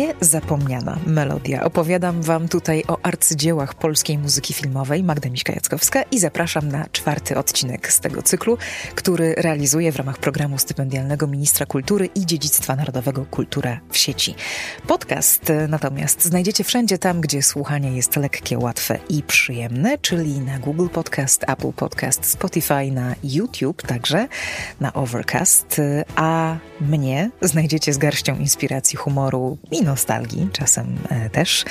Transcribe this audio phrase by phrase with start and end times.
[0.00, 1.64] niezapomniana melodia.
[1.64, 7.92] Opowiadam Wam tutaj o arcydziełach polskiej muzyki filmowej Magda Miśka-Jackowska i zapraszam na czwarty odcinek
[7.92, 8.58] z tego cyklu,
[8.94, 14.34] który realizuję w ramach programu stypendialnego Ministra Kultury i Dziedzictwa Narodowego Kultura w sieci.
[14.86, 20.88] Podcast natomiast znajdziecie wszędzie tam, gdzie słuchanie jest lekkie, łatwe i przyjemne, czyli na Google
[20.88, 24.28] Podcast, Apple Podcast, Spotify, na YouTube także,
[24.80, 25.80] na Overcast,
[26.16, 31.64] a mnie znajdziecie z garścią inspiracji, humoru i nostalgii, czasem e, też,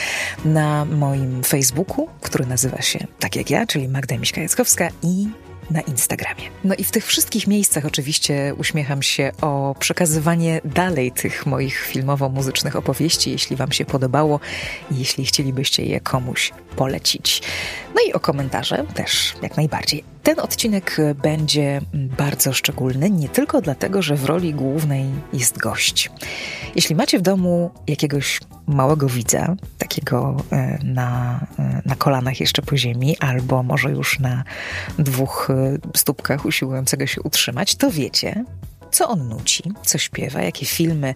[0.46, 5.28] na moim Facebooku, który nazywa się tak jak ja, czyli Magda Miśka-Jackowska i
[5.72, 6.44] na Instagramie.
[6.64, 12.76] No i w tych wszystkich miejscach oczywiście uśmiecham się o przekazywanie dalej tych moich filmowo-muzycznych
[12.76, 14.40] opowieści, jeśli Wam się podobało
[14.92, 17.42] i jeśli chcielibyście je komuś polecić.
[17.96, 20.04] No i o komentarze też jak najbardziej.
[20.24, 26.12] Ten odcinek będzie bardzo szczególny, nie tylko dlatego, że w roli głównej jest gość.
[26.76, 32.78] Jeśli macie w domu jakiegoś małego widza, takiego e, na, e, na kolanach jeszcze po
[32.78, 34.44] ziemi, albo może już na
[35.00, 38.46] dwóch e, stópkach usiłującego się utrzymać, to wiecie,
[38.92, 41.14] co on nuci, co śpiewa, jakie filmy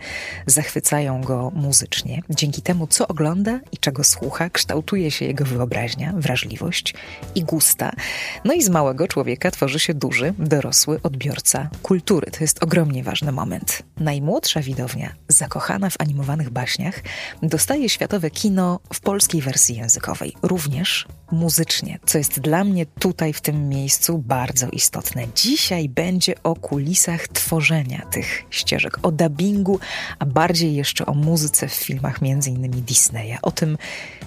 [0.47, 2.21] zachwycają go muzycznie.
[2.29, 6.93] Dzięki temu, co ogląda i czego słucha, kształtuje się jego wyobraźnia, wrażliwość
[7.35, 7.91] i gusta.
[8.45, 12.31] No i z małego człowieka tworzy się duży, dorosły odbiorca kultury.
[12.31, 13.83] To jest ogromnie ważny moment.
[13.97, 17.01] Najmłodsza widownia, zakochana w animowanych baśniach,
[17.43, 23.41] dostaje światowe kino w polskiej wersji językowej, również muzycznie, co jest dla mnie tutaj w
[23.41, 25.27] tym miejscu bardzo istotne.
[25.35, 27.62] Dzisiaj będzie o kulisach tworzenia
[28.11, 29.79] tych ścieżek, o dubbingu,
[30.19, 32.71] a bardziej jeszcze o muzyce w filmach m.in.
[32.71, 33.77] Disneya, o tym,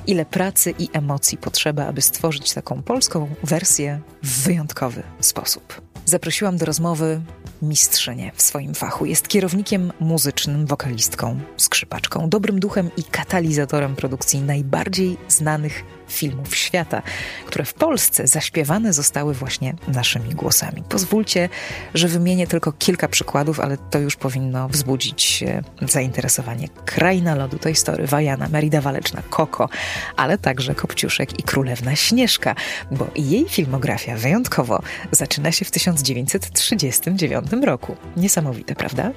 [0.06, 5.80] ile pracy i emocji potrzeba, aby stworzyć taką polską wersję w wyjątkowy sposób.
[6.04, 7.20] Zaprosiłam do rozmowy
[7.62, 9.06] mistrzynię w swoim fachu.
[9.06, 17.02] Jest kierownikiem muzycznym, wokalistką, skrzypaczką, dobrym duchem i katalizatorem produkcji najbardziej znanych filmów świata,
[17.46, 20.82] które w Polsce zaśpiewane zostały właśnie naszymi głosami.
[20.88, 21.48] Pozwólcie,
[21.94, 25.44] że wymienię tylko kilka przykładów, ale to już powinno wzbudzić
[25.82, 26.68] zainteresowanie.
[26.84, 29.68] Kraina lodu, to historii Wajana, Merida Waleczna, Koko,
[30.16, 32.54] ale także Kopciuszek i Królewna Śnieżka,
[32.90, 37.96] bo jej filmografia wyjątkowo zaczyna się w 1939 roku.
[38.16, 39.10] Niesamowite, prawda?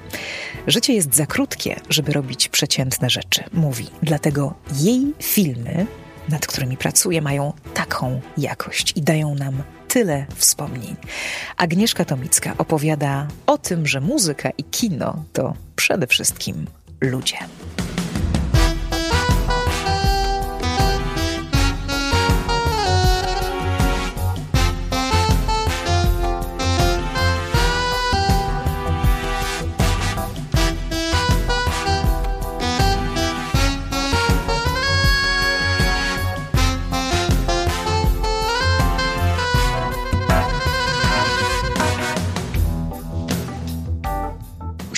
[0.66, 3.86] Życie jest za krótkie, żeby robić przeciętne rzeczy, mówi.
[4.02, 5.86] Dlatego jej filmy
[6.30, 10.96] nad którymi pracuję, mają taką jakość i dają nam tyle wspomnień.
[11.56, 16.66] Agnieszka Tomicka opowiada o tym, że muzyka i kino to przede wszystkim
[17.00, 17.36] ludzie.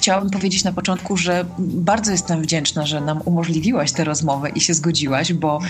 [0.03, 4.75] Chciałabym powiedzieć na początku, że bardzo jestem wdzięczna, że nam umożliwiłaś tę rozmowę i się
[4.75, 5.61] zgodziłaś, bo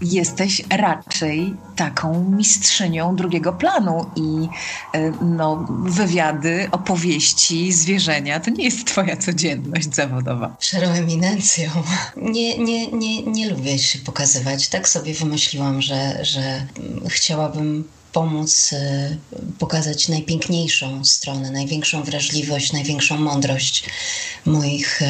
[0.00, 4.48] jesteś raczej taką mistrzynią drugiego planu i
[4.92, 10.56] e, no, wywiady, opowieści, zwierzenia to nie jest twoja codzienność zawodowa.
[10.60, 11.70] Szerą eminencją.
[12.16, 14.68] Nie, nie, nie, nie lubię się pokazywać.
[14.68, 16.66] Tak sobie wymyśliłam, że, że
[17.08, 17.84] chciałabym
[18.14, 19.16] pomóc y,
[19.58, 23.84] pokazać najpiękniejszą stronę, największą wrażliwość, największą mądrość
[24.46, 25.06] moich, y,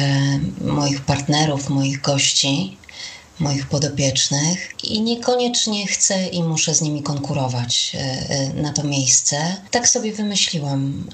[0.61, 2.77] moich partnerów, moich gości,
[3.39, 7.97] moich podopiecznych i niekoniecznie chcę i muszę z nimi konkurować
[8.57, 9.55] y, na to miejsce.
[9.71, 11.09] Tak sobie wymyśliłam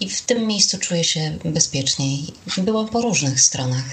[0.00, 2.26] i w tym miejscu czuję się bezpieczniej.
[2.58, 3.84] Byłam po różnych stronach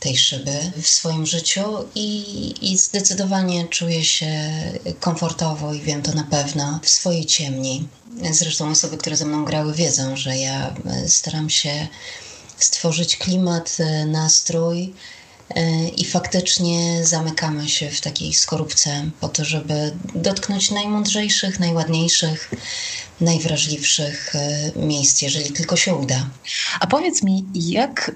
[0.00, 1.62] tej szyby w swoim życiu
[1.94, 4.50] i, i zdecydowanie czuję się
[5.00, 7.88] komfortowo i wiem to na pewno w swojej ciemni.
[8.30, 11.88] Zresztą osoby, które ze mną grały, wiedzą, że ja e, staram się
[12.58, 14.94] stworzyć klimat, e, nastrój.
[15.50, 22.50] E, I faktycznie zamykamy się w takiej skorupce po to, żeby dotknąć najmądrzejszych, najładniejszych,
[23.20, 24.32] najwrażliwszych
[24.76, 26.28] miejsc, jeżeli tylko się uda.
[26.80, 28.10] A powiedz mi, jak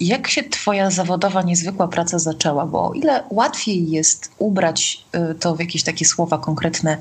[0.00, 2.66] jak się Twoja zawodowa, niezwykła praca zaczęła?
[2.66, 6.98] Bo o ile łatwiej jest ubrać y, to w jakieś takie słowa konkretne,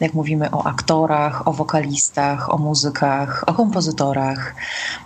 [0.00, 4.54] jak mówimy o aktorach, o wokalistach, o muzykach, o kompozytorach,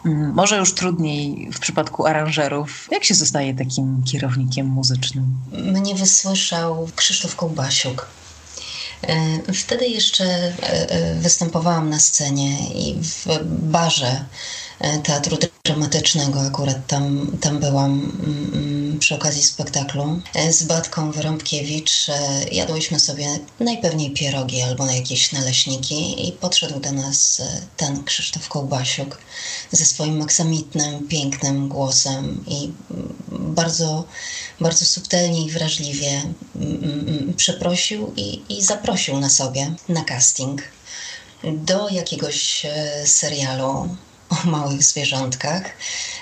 [0.06, 2.88] mm, może już trudniej w przypadku aranżerów.
[2.90, 5.34] Jak się zostaje takim kierownikiem muzycznym?
[5.52, 8.06] Mnie wysłyszał Krzysztof Kołbasiuk.
[9.02, 14.24] E, wtedy jeszcze e, e, występowałam na scenie i w barze
[15.02, 18.12] teatru dramatycznego akurat tam, tam byłam.
[18.24, 20.20] Mm, przy okazji spektaklu.
[20.34, 23.26] E, z Batką Wyrąbkiewicz e, jadłyśmy sobie
[23.60, 27.42] najpewniej pierogi albo jakieś naleśniki i podszedł do nas
[27.76, 29.18] ten Krzysztof Kołbasiuk
[29.72, 34.04] ze swoim aksamitnym, pięknym głosem i mm, bardzo,
[34.60, 36.22] bardzo subtelnie i wrażliwie
[36.56, 40.62] mm, przeprosił i, i zaprosił na sobie na casting
[41.44, 42.66] do jakiegoś
[43.04, 43.96] serialu
[44.30, 45.62] o małych zwierzątkach.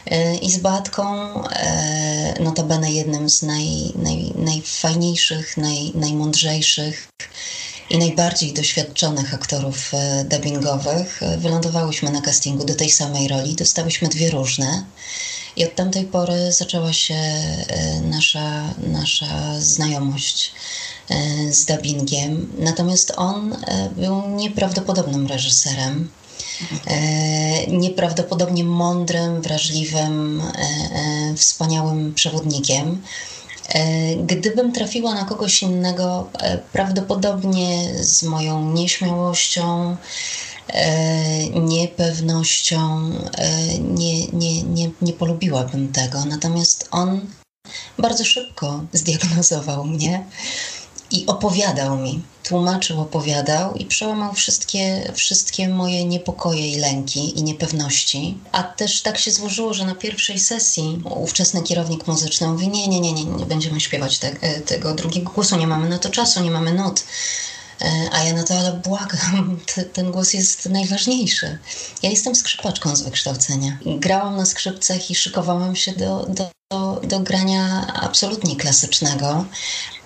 [0.07, 1.05] E, I z Batką,
[1.49, 7.09] e, notabene jednym z naj, naj, najfajniejszych, naj, najmądrzejszych
[7.91, 13.55] i najbardziej doświadczonych aktorów e, dubbingowych, wylądowałyśmy na castingu do tej samej roli.
[13.55, 14.85] Dostałyśmy dwie różne.
[15.57, 17.19] I od tamtej pory zaczęła się
[18.03, 20.53] nasza, nasza znajomość
[21.51, 22.53] z dubbingiem.
[22.59, 23.57] Natomiast on
[23.97, 26.11] był nieprawdopodobnym reżyserem.
[26.87, 33.03] E, nieprawdopodobnie mądrym, wrażliwym, e, e, wspaniałym przewodnikiem.
[34.27, 36.31] Gdybym trafiła na kogoś innego,
[36.73, 39.97] prawdopodobnie z moją nieśmiałością,
[41.55, 43.11] niepewnością,
[43.81, 46.25] nie, nie, nie, nie polubiłabym tego.
[46.25, 47.21] Natomiast on
[47.99, 50.25] bardzo szybko zdiagnozował mnie
[51.11, 58.39] i opowiadał mi, tłumaczył, opowiadał i przełamał wszystkie, wszystkie moje niepokoje i lęki i niepewności.
[58.53, 63.01] A też tak się złożyło, że na pierwszej sesji ówczesny kierownik muzyczny mówi: Nie, nie,
[63.01, 66.41] nie, nie, nie będziemy śpiewać te, e, tego drugiego głosu, nie mamy na to czasu,
[66.43, 67.05] nie mamy nut.
[67.81, 69.61] E, a ja na to, ale błagam,
[69.95, 71.59] ten głos jest najważniejszy.
[72.03, 73.79] Ja jestem skrzypaczką z wykształcenia.
[73.87, 79.45] Grałam na skrzypcach i szykowałam się do, do, do, do grania absolutnie klasycznego,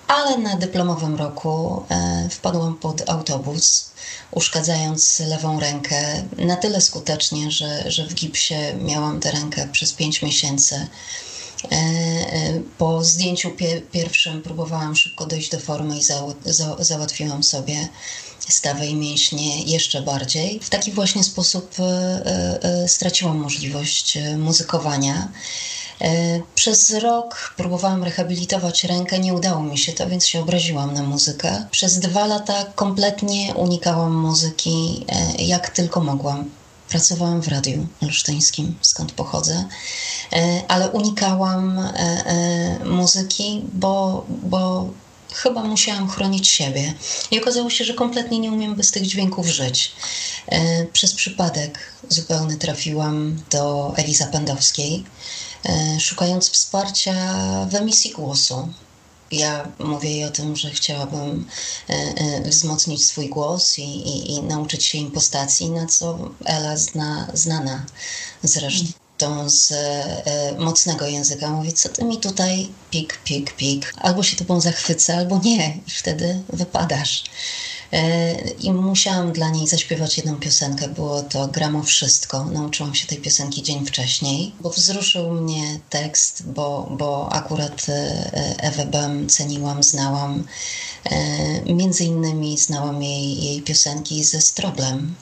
[0.07, 3.91] ale na dyplomowym roku e, wpadłam pod autobus,
[4.31, 10.21] uszkadzając lewą rękę na tyle skutecznie, że, że w gipsie miałam tę rękę przez pięć
[10.21, 10.75] miesięcy.
[10.75, 17.43] E, e, po zdjęciu pie pierwszym próbowałam szybko dojść do formy i za za załatwiłam
[17.43, 17.87] sobie
[18.49, 20.59] stawę i mięśnie jeszcze bardziej.
[20.59, 21.75] W taki właśnie sposób
[22.87, 25.27] straciłam możliwość muzykowania.
[26.03, 31.03] E, przez rok próbowałam rehabilitować rękę, nie udało mi się to, więc się obraziłam na
[31.03, 31.65] muzykę.
[31.71, 36.49] Przez dwa lata kompletnie unikałam muzyki, e, jak tylko mogłam.
[36.89, 39.65] Pracowałam w radiu olsztyńskim, skąd pochodzę,
[40.33, 41.89] e, ale unikałam
[42.85, 44.89] muzyki, bo, bo
[45.33, 46.93] chyba musiałam chronić siebie.
[47.31, 49.91] I okazało się, że kompletnie nie umiem bez tych dźwięków żyć.
[50.93, 51.79] Przez przypadek
[52.09, 55.42] zupełny trafiłam do Eliza Pendowskiej, E,
[55.99, 57.13] szukając wsparcia
[57.69, 58.69] w emisji głosu.
[59.31, 61.47] Ja mówię jej o tym, że chciałabym
[61.89, 67.27] e, e, wzmocnić swój głos i, i, i nauczyć się impostacji, na co Ela zna,
[67.33, 67.85] znana
[68.43, 68.93] zresztą
[69.45, 69.73] z
[70.59, 73.93] mocnego języka mówi, co ty mi tutaj pik, pik, pik.
[73.97, 75.79] Albo się tobą zachwycę, albo nie.
[75.87, 77.23] I wtedy wypadasz.
[78.59, 80.87] I musiałam dla niej zaśpiewać jedną piosenkę.
[80.87, 82.45] Było to Gramo Wszystko.
[82.45, 88.85] Nauczyłam się tej piosenki dzień wcześniej, bo wzruszył mnie tekst, bo, bo akurat e, Ewę
[88.85, 90.43] Bem ceniłam, znałam.
[91.05, 95.15] E, między innymi znałam jej, jej piosenki ze Stroblem.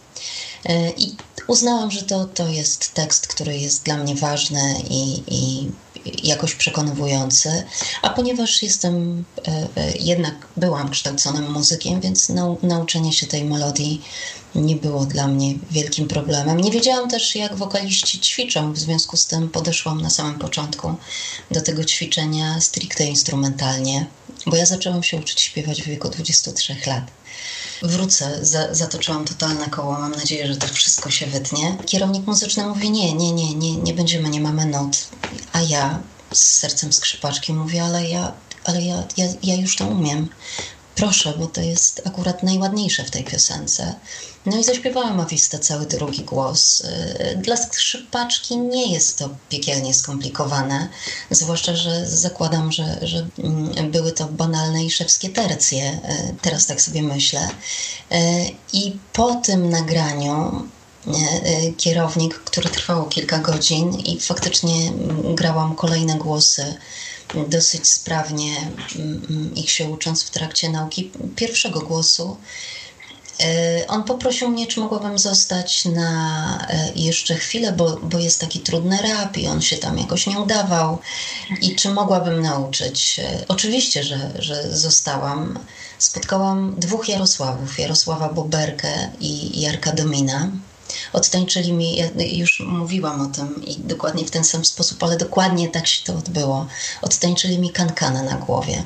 [0.65, 1.15] E, I
[1.47, 5.71] uznałam, że to, to jest tekst, który jest dla mnie ważny i, i
[6.23, 7.63] jakoś przekonywujący.
[8.01, 14.01] A ponieważ jestem, e, e, jednak byłam kształconym muzykiem, więc nau, nauczenie się tej melodii
[14.55, 16.61] nie było dla mnie wielkim problemem.
[16.61, 20.95] Nie wiedziałam też, jak wokaliści ćwiczą, w związku z tym podeszłam na samym początku
[21.51, 24.05] do tego ćwiczenia stricte instrumentalnie,
[24.45, 27.03] bo ja zaczęłam się uczyć śpiewać w wieku 23 lat
[27.81, 31.77] wrócę, za, zatoczyłam totalne koło, mam nadzieję, że to wszystko się wytnie.
[31.85, 34.97] Kierownik muzyczny mówi, nie, nie, nie, nie, nie będziemy, nie mamy nut.
[35.53, 35.99] A ja
[36.33, 38.33] z sercem skrzypaczki mówię, ale ja,
[38.63, 40.29] ale ja, ja, ja już to umiem
[40.95, 43.95] proszę, bo to jest akurat najładniejsze w tej piosence.
[44.45, 46.81] No i zaśpiewałam Awista cały drugi głos.
[46.81, 50.89] Y, dla skrzypaczki nie jest to piekielnie skomplikowane,
[51.31, 55.93] zwłaszcza, że zakładam, że, że mm, były to banalne i szewskie tercje.
[55.93, 57.47] Y, teraz tak sobie myślę.
[58.11, 58.15] Y,
[58.73, 60.67] I po tym nagraniu
[61.77, 64.91] kierownik, który trwało kilka godzin i faktycznie
[65.35, 66.75] grałam kolejne głosy
[67.47, 68.57] dosyć sprawnie
[68.95, 72.37] mm, mm, ich się ucząc w trakcie nauki pierwszego głosu.
[73.43, 78.59] E, on poprosił mnie, czy mogłabym zostać na e, jeszcze chwilę, bo, bo jest taki
[78.59, 80.99] trudny rap i on się tam jakoś nie udawał.
[81.61, 83.19] I czy mogłabym nauczyć?
[83.19, 85.59] E, oczywiście, że, że zostałam.
[85.97, 90.51] Spotkałam dwóch Jarosławów, Jarosława Boberkę i Jarka Domina.
[91.13, 95.69] Odtańczyli mi, ja już mówiłam o tym i dokładnie w ten sam sposób, ale dokładnie
[95.69, 96.67] tak się to odbyło.
[97.01, 98.83] Odtańczyli mi kankana na głowie.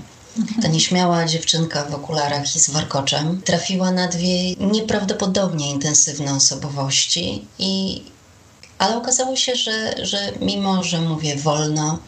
[0.61, 8.03] Ta nieśmiała dziewczynka w okularach i z warkoczem trafiła na dwie nieprawdopodobnie intensywne osobowości, i,
[8.77, 11.99] ale okazało się, że, że mimo, że mówię wolno,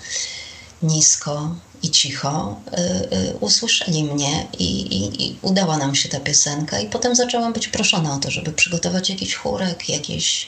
[0.84, 6.80] nisko, i cicho y, y, usłyszeli mnie i, i, i, udała nam się ta piosenka
[6.80, 10.48] i potem zaczęłam być proszona o to, żeby przygotować jakiś chórek, jakieś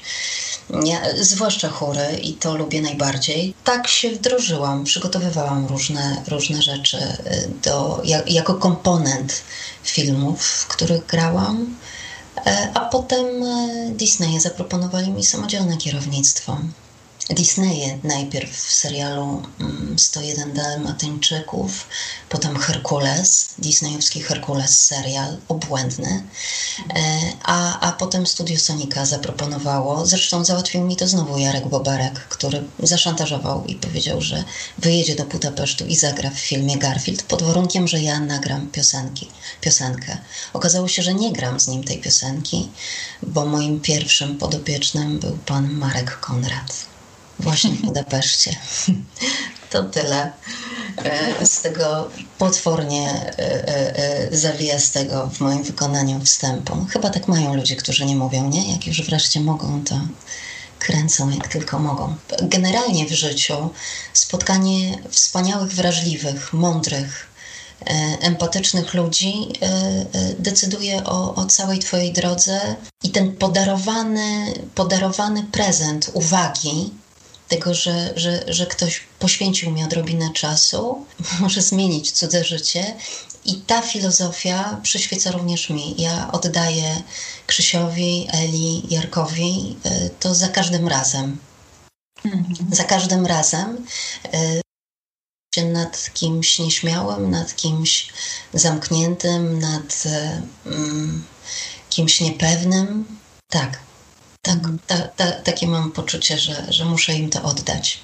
[0.70, 3.54] nie, zwłaszcza chóry i to lubię najbardziej.
[3.64, 9.42] Tak się wdrożyłam, przygotowywałam różne, różne rzeczy y, do, jako komponent
[9.84, 11.76] filmów, w których grałam.
[12.74, 13.26] A potem
[13.90, 16.58] Disney zaproponowali mi samodzielne kierownictwo.
[17.30, 19.44] Disneye najpierw w serialu
[19.98, 21.88] 101 mm, Dalmatyńczyków,
[22.30, 26.24] potem Herkules, disneyowski Herkules serial, obłędny,
[26.96, 32.64] e, a, a potem Studio Sonika zaproponowało, zresztą załatwił mi to znowu Jarek Bobarek, który
[32.80, 34.44] zaszantażował i powiedział, że
[34.78, 39.30] wyjedzie do Budapesztu i zagra w filmie Garfield pod warunkiem, że ja nagram piosenki,
[39.62, 40.18] piosenkę.
[40.54, 42.70] Okazało się, że nie gram z nim tej piosenki,
[43.24, 46.90] bo moim pierwszym podopiecznym był pan Marek Konrad
[47.40, 48.56] właśnie w Budapeszcie.
[49.70, 50.32] To tyle
[50.98, 56.86] e, z tego potwornie e, e, zawijastego w moim wykonaniu wstępu.
[56.90, 58.72] Chyba tak mają ludzie, którzy nie mówią, nie?
[58.72, 60.00] Jak już wreszcie mogą, to
[60.80, 62.16] kręcą jak tylko mogą.
[62.42, 63.70] Generalnie w życiu
[64.14, 67.30] spotkanie wspaniałych, wrażliwych, mądrych,
[68.22, 69.34] empatycznych ludzi
[70.40, 76.92] decyduje o, o całej Twojej drodze i ten podarowany, podarowany prezent uwagi
[77.50, 81.06] tego, że, że, że ktoś poświęcił mi odrobinę czasu,
[81.42, 82.96] może zmienić cudze życie.
[83.46, 86.02] I ta filozofia przyświeca również mi.
[86.02, 87.04] Ja oddaję
[87.48, 91.38] Krzysiowi, Eli, Jarkowi y, to za każdym razem.
[92.26, 92.56] Mhm.
[92.72, 93.86] Za każdym razem
[95.56, 98.14] się nad kimś nieśmiałym, nad kimś
[98.54, 100.04] zamkniętym, nad
[100.66, 101.24] um,
[101.90, 103.06] kimś niepewnym.
[103.48, 103.80] Tak,
[104.42, 108.00] tak, ta, ta, takie mam poczucie, że, że muszę im to oddać.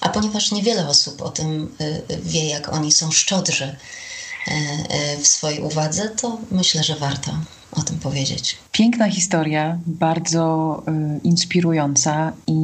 [0.00, 3.76] A ponieważ niewiele osób o tym y, wie, jak oni są szczodrzy
[4.48, 7.32] y, y, w swojej uwadze, to myślę, że warto
[7.72, 8.56] o tym powiedzieć.
[8.72, 10.82] Piękna historia, bardzo
[11.22, 12.54] inspirująca i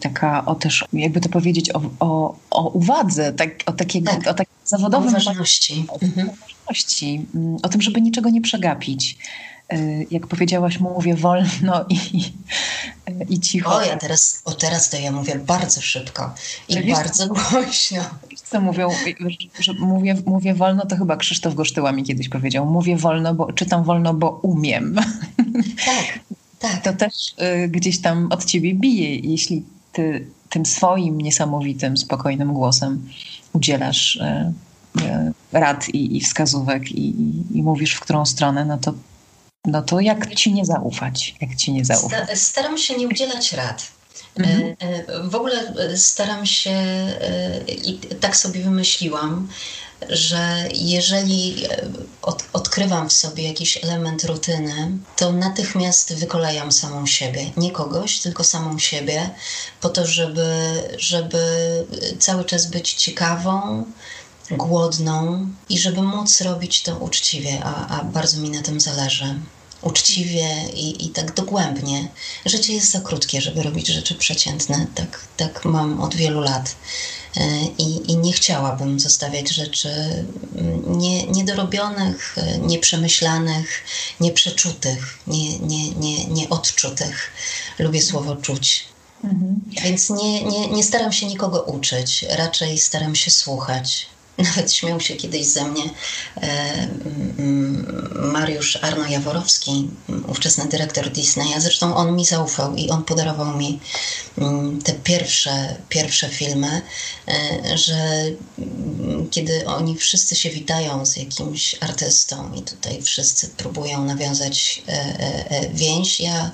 [0.00, 4.26] taka o też, jakby to powiedzieć, o, o, o uwadze, tak, o, takiego, tak.
[4.26, 5.08] o takiej zawodowym...
[5.08, 5.84] Uważności.
[5.88, 6.30] O, mhm.
[6.30, 7.26] uważności.
[7.34, 9.18] Mm, o tym, żeby niczego nie przegapić.
[9.72, 12.32] Y, jak powiedziałaś, mówię wolno i,
[13.28, 13.76] i cicho.
[13.76, 16.34] O, ja teraz, o teraz to ja mówię bardzo szybko
[16.68, 18.02] i wiesz, bardzo głośno.
[18.44, 18.90] Co mówią,
[19.58, 22.66] że mówię, mówię wolno, to chyba Krzysztof Gosztyła mi kiedyś powiedział.
[22.66, 24.94] Mówię wolno, bo czytam wolno, bo umiem.
[25.86, 26.18] Tak,
[26.58, 26.82] tak.
[26.82, 33.08] To też y, gdzieś tam od ciebie bije, jeśli ty tym swoim niesamowitym, spokojnym głosem
[33.52, 34.52] udzielasz y,
[35.00, 37.14] y, rad i, i wskazówek i,
[37.58, 38.94] i, mówisz w którą stronę, no to
[39.64, 41.34] no to jak ci nie zaufać?
[41.40, 42.38] Jak ci nie zaufać?
[42.38, 43.94] Staram się nie udzielać rad.
[44.36, 44.76] Mhm.
[44.80, 46.74] E, e, w ogóle e, staram się
[47.84, 49.48] i tak sobie wymyśliłam,
[50.08, 51.66] że jeżeli
[52.22, 57.50] od, odkrywam w sobie jakiś element rutyny, to natychmiast wykolejam samą siebie.
[57.56, 59.30] Nie kogoś, tylko samą siebie,
[59.80, 60.46] po to, żeby,
[60.98, 61.38] żeby
[62.18, 63.84] cały czas być ciekawą,
[64.50, 69.34] głodną i żeby móc robić to uczciwie, a, a bardzo mi na tym zależy.
[69.82, 72.08] Uczciwie i, i tak dogłębnie.
[72.46, 74.86] Życie jest za krótkie, żeby robić rzeczy przeciętne.
[74.94, 76.76] Tak, tak mam od wielu lat.
[77.36, 79.88] E, I, I, nie chciałabym zostawiać rzeczy
[80.56, 83.84] mm, nie, niedorobionych, e, nieprzemyślanych,
[84.20, 87.30] nieprzeczutych, nie, nie, nie, nieodczutych.
[87.78, 88.84] Lubię słowo czuć.
[89.24, 89.60] Mhm.
[89.84, 95.14] Więc nie, nie, nie staram się nikogo uczyć, raczej staram się słuchać nawet śmiał się
[95.14, 95.82] kiedyś ze mnie
[96.36, 96.88] e,
[98.14, 99.88] Mariusz Arno Jaworowski,
[100.28, 101.60] ówczesny dyrektor Disneya.
[101.60, 103.80] Zresztą on mi zaufał i on podarował mi
[104.84, 106.82] te pierwsze, pierwsze filmy,
[107.28, 108.24] e, że
[109.30, 116.20] kiedy oni wszyscy się witają z jakimś artystą i tutaj wszyscy próbują nawiązać e, więź,
[116.20, 116.50] ja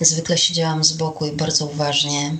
[0.00, 2.36] zwykle siedziałam z boku i bardzo uważnie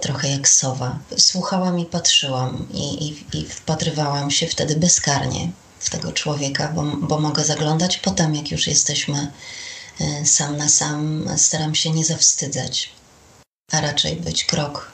[0.00, 0.98] trochę jak sowa.
[1.18, 7.20] Słuchałam i patrzyłam i, i, i wpatrywałam się wtedy bezkarnie w tego człowieka, bo, bo
[7.20, 9.32] mogę zaglądać potem, jak już jesteśmy
[10.00, 11.28] e, sam na sam.
[11.36, 12.90] Staram się nie zawstydzać,
[13.72, 14.92] a raczej być krok,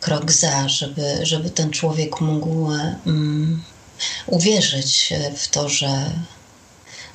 [0.00, 2.48] krok za, żeby, żeby ten człowiek mógł
[3.06, 3.62] um,
[4.26, 6.10] uwierzyć w to, że,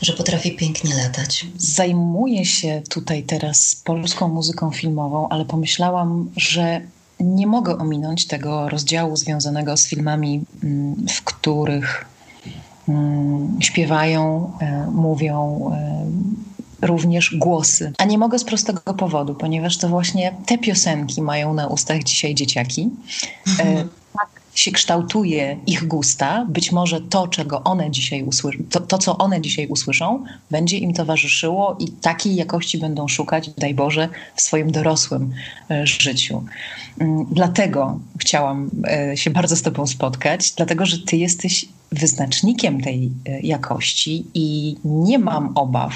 [0.01, 1.45] że potrafi pięknie latać.
[1.57, 6.81] Zajmuję się tutaj teraz polską muzyką filmową, ale pomyślałam, że
[7.19, 12.05] nie mogę ominąć tego rozdziału związanego z filmami, mm, w których
[12.89, 16.05] mm, śpiewają, e, mówią e,
[16.87, 17.91] również głosy.
[17.97, 22.35] A nie mogę z prostego powodu, ponieważ to właśnie te piosenki mają na ustach dzisiaj
[22.35, 22.89] dzieciaki.
[24.55, 29.41] Się kształtuje ich gusta, być może to, czego one dzisiaj usłyszą, to, to, co one
[29.41, 35.33] dzisiaj usłyszą, będzie im towarzyszyło i takiej jakości będą szukać, daj Boże, w swoim dorosłym
[35.71, 36.43] e, życiu.
[36.99, 43.11] Mm, dlatego chciałam e, się bardzo z Tobą spotkać, dlatego że Ty jesteś wyznacznikiem tej
[43.25, 45.93] e, jakości i nie mam obaw,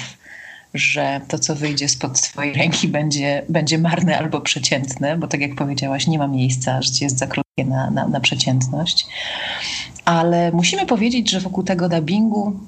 [0.74, 5.54] że to, co wyjdzie spod Twojej ręki, będzie, będzie marne albo przeciętne, bo tak jak
[5.54, 9.06] powiedziałaś, nie ma miejsca, życie jest za krótkie na, na, na przeciętność.
[10.04, 12.60] Ale musimy powiedzieć, że wokół tego dubbingu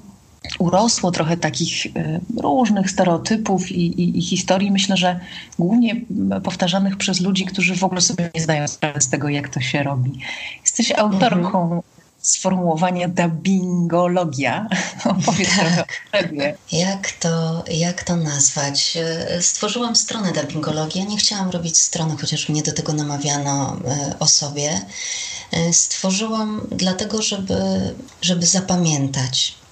[0.59, 1.91] urosło trochę takich y,
[2.37, 5.19] różnych stereotypów i, i, i, historii, myślę, że
[5.59, 6.01] głównie
[6.43, 9.83] powtarzanych przez ludzi, którzy w ogóle sobie nie zdają sprawy z tego, jak to się
[9.83, 10.11] robi.
[10.61, 11.81] Jesteś autorką mhm
[12.23, 14.67] sformułowanie dubbingologia.
[15.05, 15.87] Opowiedz tak.
[16.11, 18.97] trochę Jak to, jak to nazwać?
[19.41, 21.03] Stworzyłam stronę dubbingologia.
[21.03, 24.81] Nie chciałam robić strony, chociaż mnie do tego namawiano e, o sobie.
[25.51, 27.55] E, stworzyłam dlatego, żeby,
[28.21, 29.62] żeby zapamiętać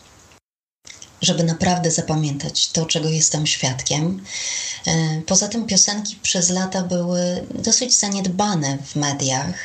[1.22, 4.24] żeby naprawdę zapamiętać to, czego jestem świadkiem.
[4.88, 9.56] E, poza tym piosenki przez lata były dosyć zaniedbane w mediach.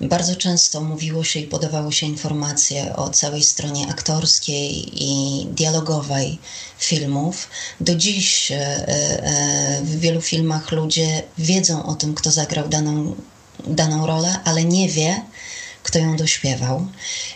[0.00, 6.38] Bardzo często mówiło się i podawało się informacje o całej stronie aktorskiej i dialogowej
[6.78, 7.48] filmów.
[7.80, 13.14] Do dziś e, e, w wielu filmach ludzie wiedzą o tym, kto zagrał daną,
[13.66, 15.22] daną rolę, ale nie wie,
[15.82, 16.86] kto ją dośpiewał.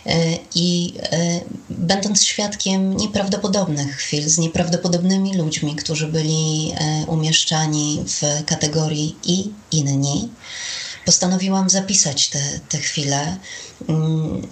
[0.05, 8.45] E, I e, będąc świadkiem nieprawdopodobnych chwil z nieprawdopodobnymi ludźmi, którzy byli e, umieszczani w
[8.45, 10.29] kategorii i inni,
[11.05, 13.37] postanowiłam zapisać te, te chwile.
[13.89, 14.47] Mm,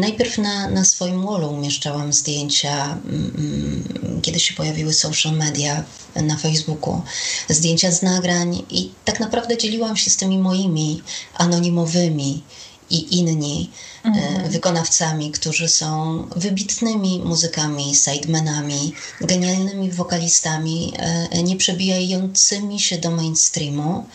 [0.00, 5.84] najpierw na, na swoim wallu umieszczałam zdjęcia, mm, kiedy się pojawiły social media
[6.16, 7.02] na Facebooku,
[7.48, 11.02] zdjęcia z nagrań i tak naprawdę dzieliłam się z tymi moimi
[11.34, 12.42] anonimowymi
[12.90, 13.70] i inni
[14.04, 14.50] e, mhm.
[14.50, 24.06] wykonawcami, którzy są wybitnymi muzykami, sidemenami, genialnymi wokalistami, e, nie przebijającymi się do mainstreamu,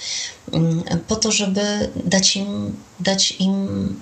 [0.54, 4.02] mm, po to, żeby dać im, dać im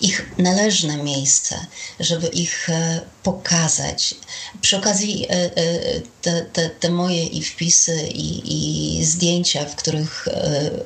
[0.00, 1.66] ich należne miejsce,
[2.00, 4.14] żeby ich e, pokazać.
[4.60, 5.26] Przy okazji
[6.22, 10.28] te, te, te moje i wpisy, i, i zdjęcia, w których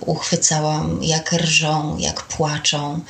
[0.07, 3.01] uchwycałam, jak rżą, jak płaczą,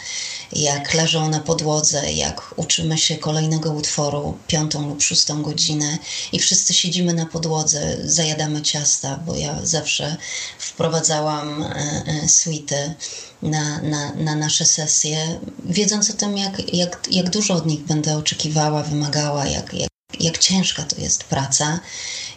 [0.54, 5.98] jak leżą na podłodze, jak uczymy się kolejnego utworu piątą lub szóstą godzinę
[6.32, 10.16] i wszyscy siedzimy na podłodze, zajadamy ciasta, bo ja zawsze
[10.58, 12.94] wprowadzałam e, e, suity
[13.42, 18.16] na, na, na nasze sesje, wiedząc o tym, jak, jak, jak dużo od nich będę
[18.16, 19.13] oczekiwała, wymagała,
[19.44, 21.80] jak, jak jak ciężka to jest praca.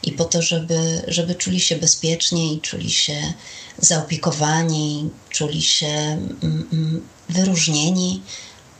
[0.04, 3.34] I po to, żeby, żeby czuli się bezpiecznie i czuli się
[3.78, 8.22] zaopiekowani, czuli się mm, mm, wyróżnieni,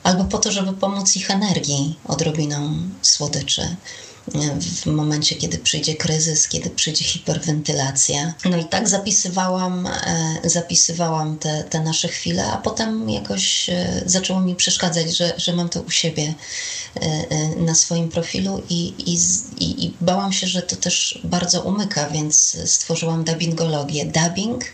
[0.02, 3.76] albo po to, żeby pomóc ich energii odrobiną słodyczy
[4.82, 8.34] w momencie, kiedy przyjdzie kryzys, kiedy przyjdzie hiperwentylacja.
[8.44, 14.40] No i tak zapisywałam, e, zapisywałam te, te nasze chwile, a potem jakoś e, zaczęło
[14.40, 16.34] mi przeszkadzać, że, że mam to u siebie
[16.94, 22.56] e, na swoim profilu i, i, i bałam się, że to też bardzo umyka, więc
[22.64, 24.04] stworzyłam dubbingologię.
[24.04, 24.64] Dubbing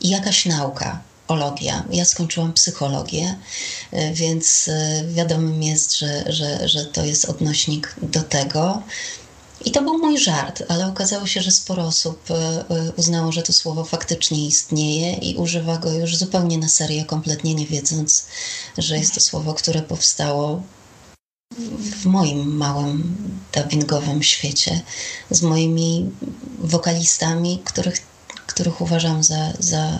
[0.00, 1.84] i jakaś nauka psychologia.
[1.90, 3.38] Ja skończyłam psychologię,
[3.92, 8.82] e, więc e, wiadomym jest, że, że, że to jest odnośnik do tego.
[9.64, 12.64] I to był mój żart, ale okazało się, że sporo osób e,
[12.96, 17.66] uznało, że to słowo faktycznie istnieje i używa go już zupełnie na serio, kompletnie nie
[17.66, 18.26] wiedząc,
[18.78, 20.62] że jest to słowo, które powstało
[22.00, 23.16] w moim małym
[23.52, 24.80] dubbingowym świecie
[25.30, 26.10] z moimi
[26.58, 27.96] wokalistami, których,
[28.46, 29.98] których uważam za, za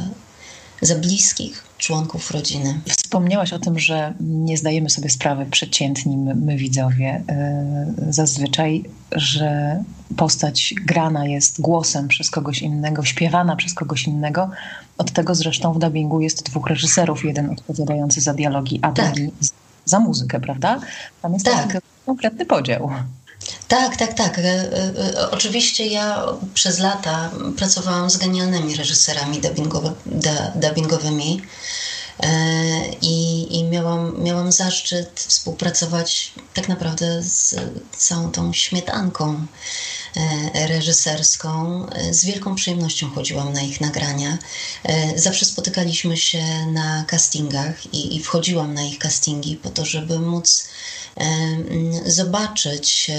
[0.81, 2.81] za bliskich członków rodziny.
[2.89, 7.23] Wspomniałaś o tym, że nie zdajemy sobie sprawy przeciętni my, my widzowie
[8.07, 9.83] yy, zazwyczaj, że
[10.17, 14.51] postać grana jest głosem przez kogoś innego, śpiewana przez kogoś innego.
[14.99, 19.15] Od tego zresztą w dubbingu jest dwóch reżyserów, jeden odpowiadający za dialogi, a tak.
[19.15, 19.33] drugi
[19.85, 20.81] za muzykę, prawda?
[21.23, 21.79] Tam jest tak.
[22.07, 22.91] konkretny podział.
[23.69, 24.39] Tak, tak, tak.
[24.39, 29.41] E, e, e, oczywiście ja przez lata pracowałam z genialnymi reżyserami
[30.55, 31.43] dubbingowymi
[33.03, 37.55] I, i miałam, miałam zaszczyt współpracować tak naprawdę z
[37.97, 39.47] całą tą śmietanką
[40.55, 41.87] reżyserską.
[42.11, 44.39] Z wielką przyjemnością chodziłam na ich nagrania.
[45.17, 50.69] Zawsze spotykaliśmy się na castingach i, i wchodziłam na ich castingi po to, żeby móc
[52.07, 53.11] zobaczyć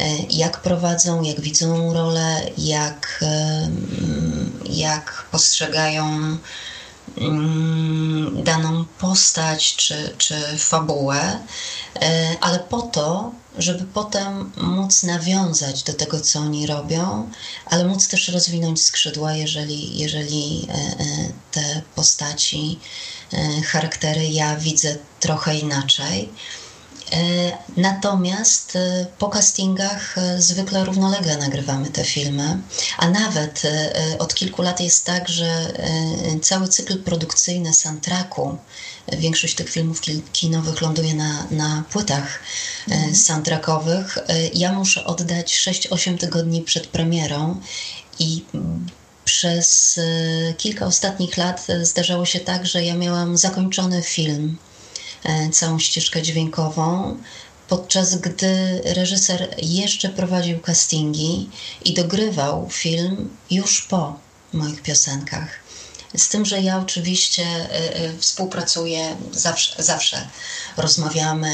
[0.00, 3.68] E, jak prowadzą, jak widzą rolę, jak, e,
[4.64, 6.38] jak postrzegają mm,
[8.44, 11.38] daną postać czy, czy fabułę,
[11.96, 17.30] e, ale po to, żeby potem móc nawiązać do tego, co oni robią,
[17.66, 20.68] ale móc też rozwinąć skrzydła, jeżeli, jeżeli
[21.50, 22.78] te postaci,
[23.66, 26.28] charaktery ja widzę trochę inaczej.
[27.12, 32.58] E, natomiast e, po castingach e, zwykle równolegle nagrywamy te filmy,
[32.98, 33.62] a nawet
[34.18, 35.72] od kilku lat jest tak, że
[36.42, 38.58] cały cykl produkcyjny soundtracku,
[39.12, 40.00] większość tych filmów
[40.32, 42.40] kinowych ląduje na, na płytach
[42.88, 43.14] mhm.
[43.16, 44.18] soundtrackowych.
[44.54, 47.60] Ja muszę oddać 6-8 tygodni przed premierą
[48.18, 48.44] i
[49.24, 50.00] przez
[50.58, 54.58] kilka ostatnich lat zdarzało się tak, że ja miałam zakończony film
[55.52, 57.16] całą ścieżkę dźwiękową,
[57.68, 61.50] podczas gdy reżyser jeszcze prowadził castingi
[61.84, 64.18] i dogrywał film już po
[64.52, 65.64] moich piosenkach.
[66.16, 70.28] Z tym, że ja oczywiście e, e, współpracuję, zawsze, zawsze
[70.76, 71.50] rozmawiamy,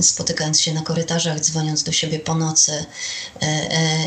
[0.00, 2.84] spotykając się na korytarzach, dzwoniąc do siebie po nocy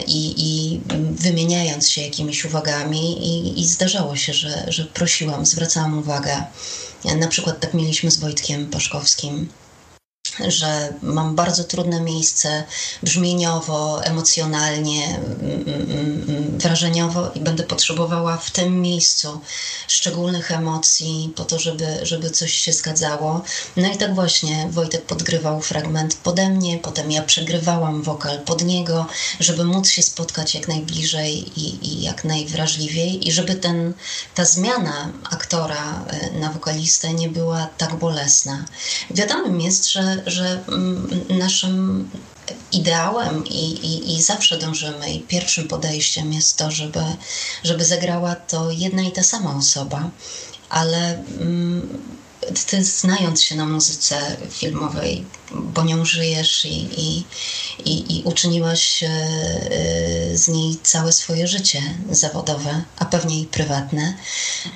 [0.08, 3.27] i, i wymieniając się jakimiś uwagami.
[3.27, 6.43] I, i zdarzało się, że, że prosiłam, zwracałam uwagę
[7.05, 9.49] na przykład tak mieliśmy z Wojtkiem Paszkowskim
[10.48, 12.63] że mam bardzo trudne miejsce
[13.04, 19.39] brzmieniowo, emocjonalnie, mm, mm, mm, wrażeniowo i będę potrzebowała w tym miejscu
[19.88, 23.41] szczególnych emocji po to, żeby, żeby coś się zgadzało.
[23.78, 29.06] No i tak właśnie Wojtek podgrywał fragment pode mnie, potem ja przegrywałam wokal pod niego,
[29.39, 33.94] żeby móc się spotkać jak najbliżej i, i jak najwrażliwiej i żeby ten,
[34.36, 38.65] ta zmiana aktora y, na wokalistę nie była tak bolesna.
[39.12, 42.10] Wiadomym jest, że że, mm, naszym
[42.71, 47.03] ideałem i, i, i zawsze dążymy i pierwszym podejściem jest to, żeby,
[47.63, 50.10] żeby zagrała to jedna i ta sama osoba,
[50.69, 51.88] ale mm,
[52.67, 57.23] ty znając się na muzyce filmowej, bo nią żyjesz i, i,
[57.86, 59.10] i, i uczyniłaś e,
[60.34, 64.17] z niej całe swoje życie zawodowe, a pewnie i prywatne.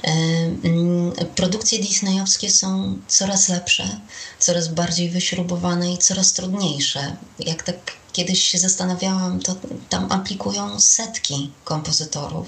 [0.04, 0.12] E,
[0.63, 3.99] mm, produkcje disneyowskie są coraz lepsze,
[4.39, 7.15] coraz bardziej wyśrubowane i coraz trudniejsze.
[7.39, 7.78] Jak tak
[8.13, 9.56] kiedyś się zastanawiałam, to
[9.89, 12.47] tam aplikują setki kompozytorów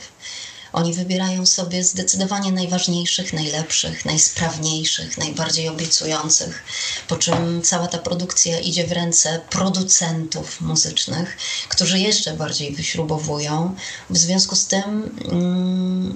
[0.73, 6.63] oni wybierają sobie zdecydowanie najważniejszych, najlepszych, najsprawniejszych, najbardziej obiecujących,
[7.07, 11.37] po czym cała ta produkcja idzie w ręce producentów muzycznych,
[11.69, 13.75] którzy jeszcze bardziej wyśrubowują.
[14.09, 16.15] W związku z tym mm,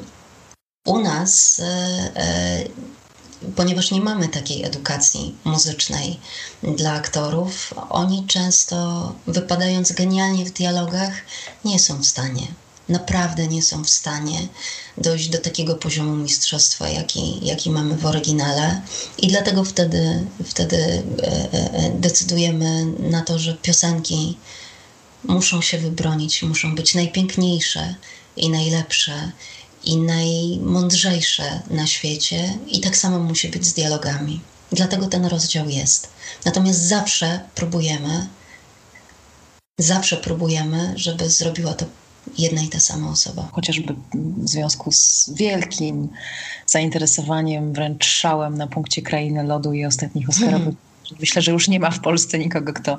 [0.86, 1.66] u nas e,
[2.16, 2.66] e,
[3.56, 6.20] ponieważ nie mamy takiej edukacji muzycznej
[6.64, 11.14] dla aktorów, oni często, wypadając genialnie w dialogach,
[11.66, 12.48] nie są w stanie
[12.92, 14.48] naprawdę nie są w stanie
[14.98, 18.82] dojść do takiego poziomu mistrzostwa, jaki, jaki mamy w oryginale.
[19.18, 24.38] I dlatego wtedy, wtedy e, e, decydujemy na to, że piosenki
[25.24, 27.96] muszą się wybronić, muszą być najpiękniejsze
[28.38, 29.32] i najlepsze
[29.84, 34.42] i najmądrzejsze na świecie, i tak samo musi być z dialogami.
[34.72, 36.10] Dlatego ten rozdział jest.
[36.46, 38.28] Natomiast zawsze próbujemy,
[39.78, 41.86] zawsze próbujemy, żeby zrobiła to
[42.38, 43.50] jedna i ta sama osoba.
[43.52, 46.10] Chociażby w związku z wielkim
[46.66, 50.60] zainteresowaniem, wręcz szałem na punkcie Krainy Lodu i ostatnich Oscarowych.
[50.60, 50.76] Hmm.
[51.20, 52.98] Myślę, że już nie ma w Polsce nikogo, kto,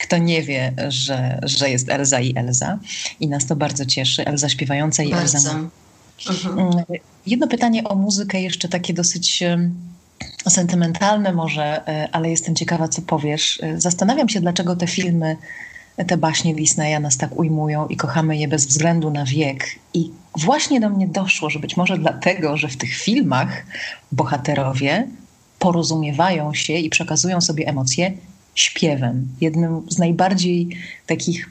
[0.00, 2.78] kto nie wie, że, że jest Elza i Elza.
[3.20, 4.24] I nas to bardzo cieszy.
[4.24, 5.38] Elza śpiewająca i bardzo.
[5.38, 5.50] Elza.
[6.30, 6.58] Mhm.
[6.58, 6.84] Mm,
[7.26, 9.42] jedno pytanie o muzykę, jeszcze takie dosyć
[10.48, 13.60] sentymentalne może, e, ale jestem ciekawa, co powiesz.
[13.62, 15.36] E, zastanawiam się, dlaczego te filmy
[16.06, 19.64] te baśnie Disneya nas tak ujmują i kochamy je bez względu na wiek.
[19.94, 23.66] I właśnie do mnie doszło, że być może dlatego, że w tych filmach
[24.12, 25.08] bohaterowie
[25.58, 28.12] porozumiewają się i przekazują sobie emocje
[28.54, 29.28] śpiewem.
[29.40, 30.68] Jednym z najbardziej
[31.06, 31.50] takich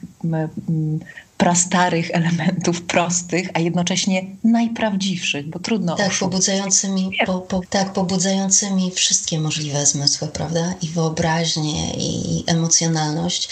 [1.38, 5.96] prastarych elementów, prostych, a jednocześnie najprawdziwszych, bo trudno.
[5.96, 10.74] Tak, pobudzającymi, po, po, tak, pobudzającymi wszystkie możliwe zmysły, prawda?
[10.82, 13.50] I wyobraźnię, i emocjonalność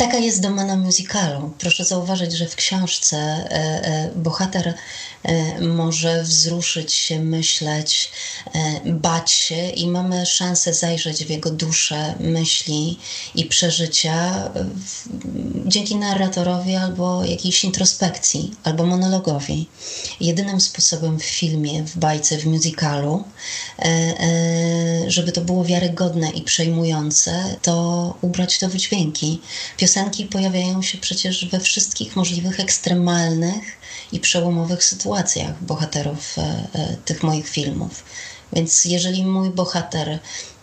[0.00, 1.50] Taka jest domena musicalu.
[1.58, 4.74] Proszę zauważyć, że w książce e, e, bohater
[5.60, 8.10] może wzruszyć się, myśleć,
[8.86, 12.98] bać się i mamy szansę zajrzeć w jego duszę, myśli
[13.34, 14.50] i przeżycia
[15.66, 19.68] dzięki narratorowi albo jakiejś introspekcji, albo monologowi.
[20.20, 23.24] Jedynym sposobem w filmie, w bajce, w musicalu,
[25.06, 29.40] żeby to było wiarygodne i przejmujące, to ubrać to w dźwięki
[29.76, 33.79] piosenki pojawiają się przecież we wszystkich możliwych ekstremalnych
[34.12, 38.04] i przełomowych sytuacjach bohaterów e, e, tych moich filmów.
[38.52, 40.18] Więc jeżeli mój bohater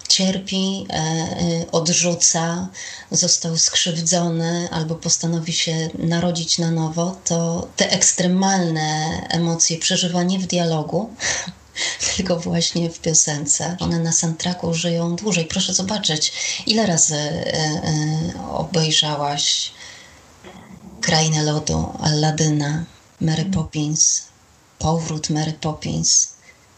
[0.07, 2.67] cierpi, e, odrzuca,
[3.11, 10.47] został skrzywdzony albo postanowi się narodzić na nowo, to te ekstremalne emocje przeżywa nie w
[10.47, 11.09] dialogu,
[12.15, 13.77] tylko właśnie w piosence.
[13.79, 15.45] One na soundtracku żyją dłużej.
[15.45, 16.33] Proszę zobaczyć,
[16.65, 17.17] ile razy
[18.51, 19.71] obejrzałaś
[21.01, 22.85] Krainę Lodu, Alladyna,
[23.21, 24.21] Mary Poppins,
[24.79, 26.27] Powrót Mary Poppins,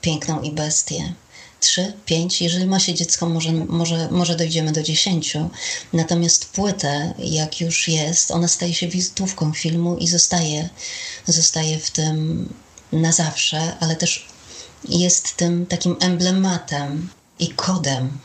[0.01, 1.13] Piękną i Bestię
[1.59, 5.49] trzy, pięć, jeżeli ma się dziecko, może, może, może dojdziemy do dziesięciu.
[5.93, 10.69] Natomiast płytę, jak już jest, ona staje się wizytówką filmu i zostaje,
[11.25, 12.49] zostaje w tym
[12.91, 14.27] na zawsze, ale też
[14.89, 18.17] jest tym takim emblematem i kodem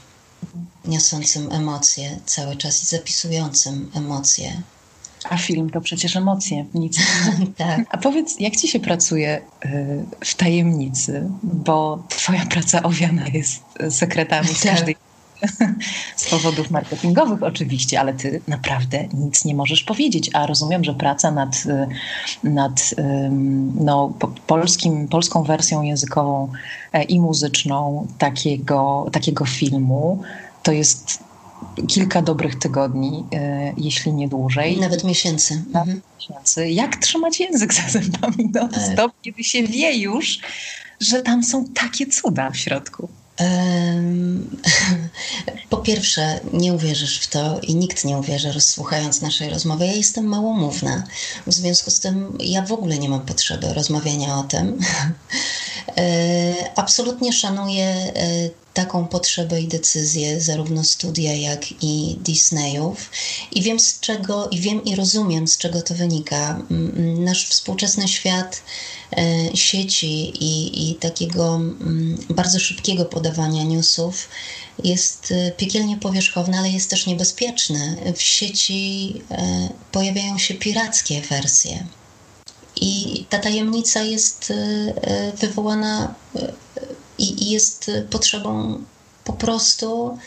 [0.85, 4.62] niosącym emocje cały czas i zapisującym emocje.
[5.31, 6.99] A film to przecież emocje, nic.
[7.57, 7.81] tak.
[7.91, 14.49] A powiedz, jak ci się pracuje y, w tajemnicy, bo twoja praca owiana jest sekretami
[14.49, 14.73] z tak.
[14.73, 14.97] każdej
[16.17, 20.31] z powodów marketingowych oczywiście, ale ty naprawdę nic nie możesz powiedzieć.
[20.33, 21.65] A rozumiem, że praca nad,
[22.45, 22.95] nad
[23.81, 24.13] no,
[24.47, 26.53] polskim, polską wersją językową
[26.93, 30.23] e, i muzyczną takiego, takiego filmu
[30.63, 31.24] to jest
[31.88, 34.81] kilka dobrych tygodni, e, jeśli nie dłużej.
[34.81, 35.62] Nawet miesięcy.
[35.73, 36.03] Nawet mhm.
[36.19, 36.71] miesięcy.
[36.71, 40.40] Jak trzymać język za zębami do no, stop, kiedy się wie już,
[41.01, 43.09] że tam są takie cuda w środku?
[45.71, 49.87] Po pierwsze, nie uwierzysz w to i nikt nie uwierzy, rozsłuchając naszej rozmowy.
[49.87, 51.05] Ja jestem małomówna.
[51.47, 54.79] W związku z tym ja w ogóle nie mam potrzeby rozmawiania o tym.
[55.97, 58.12] E, absolutnie szanuję e,
[58.75, 63.11] taką potrzebę i decyzję zarówno studia, jak i Disneyów.
[63.53, 66.63] I wiem z czego, i wiem i rozumiem, z czego to wynika.
[67.19, 68.63] Nasz współczesny świat
[69.13, 71.61] e, sieci i, i takiego
[72.31, 74.29] bardzo szybkiego podawania newsów
[74.85, 77.97] jest e, piekielnie powierzchowny, ale jest też niebezpieczny.
[78.17, 81.87] W sieci e, pojawiają się pirackie wersje.
[82.77, 84.53] I ta tajemnica jest
[85.41, 86.15] wywołana
[87.25, 88.79] i, jest potrzebą
[89.25, 90.19] po prostu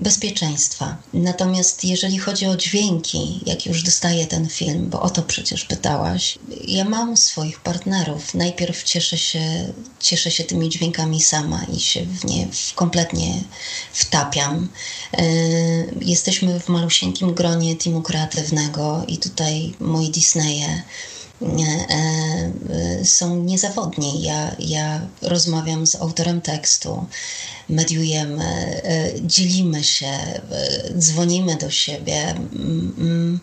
[0.00, 0.96] bezpieczeństwa.
[1.12, 6.38] Natomiast jeżeli chodzi o dźwięki, jak już dostaję ten film, bo o to przecież pytałaś,
[6.68, 8.34] ja mam swoich partnerów.
[8.34, 13.34] Najpierw cieszę się, cieszę się tymi dźwiękami sama i się w nie kompletnie
[13.92, 14.68] wtapiam.
[15.12, 15.22] E,
[16.00, 20.82] jesteśmy w malusieńkim gronie teamu kreatywnego i tutaj moi Disneye
[23.04, 24.22] są niezawodni.
[24.22, 27.06] Ja, ja rozmawiam z autorem tekstu,
[27.68, 28.44] mediujemy,
[28.84, 30.12] e, dzielimy się,
[30.98, 33.40] dzwonimy do siebie, mm, mm,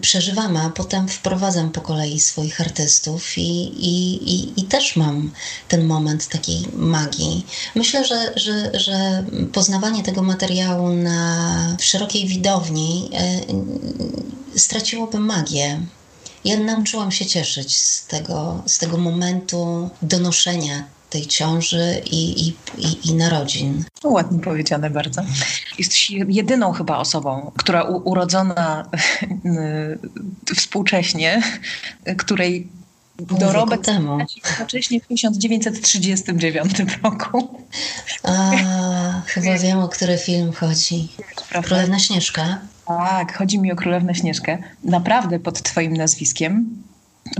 [0.00, 5.30] przeżywamy, a potem wprowadzam po kolei swoich artystów i, i, i, i też mam
[5.68, 7.46] ten moment takiej magii.
[7.74, 13.10] Myślę, że, że, że poznawanie tego materiału na szerokiej widowni
[14.56, 15.80] straciłoby magię
[16.44, 23.08] ja nauczyłam się cieszyć z tego, z tego momentu donoszenia tej ciąży i, i, i,
[23.08, 23.84] i narodzin.
[24.04, 25.22] Ładnie powiedziane bardzo.
[25.78, 28.90] Jesteś jedyną chyba osobą, która u, urodzona
[30.56, 31.42] współcześnie,
[32.18, 32.68] której
[33.18, 34.18] dorobek temu.
[34.50, 36.72] Jednocześnie w 1939
[37.02, 37.48] roku.
[38.22, 38.50] A,
[39.26, 41.08] chyba wiem, o który film chodzi.
[41.64, 42.58] Królewna Śnieżka.
[42.98, 44.58] Tak, chodzi mi o Królewnę Śnieżkę.
[44.84, 46.82] Naprawdę pod twoim nazwiskiem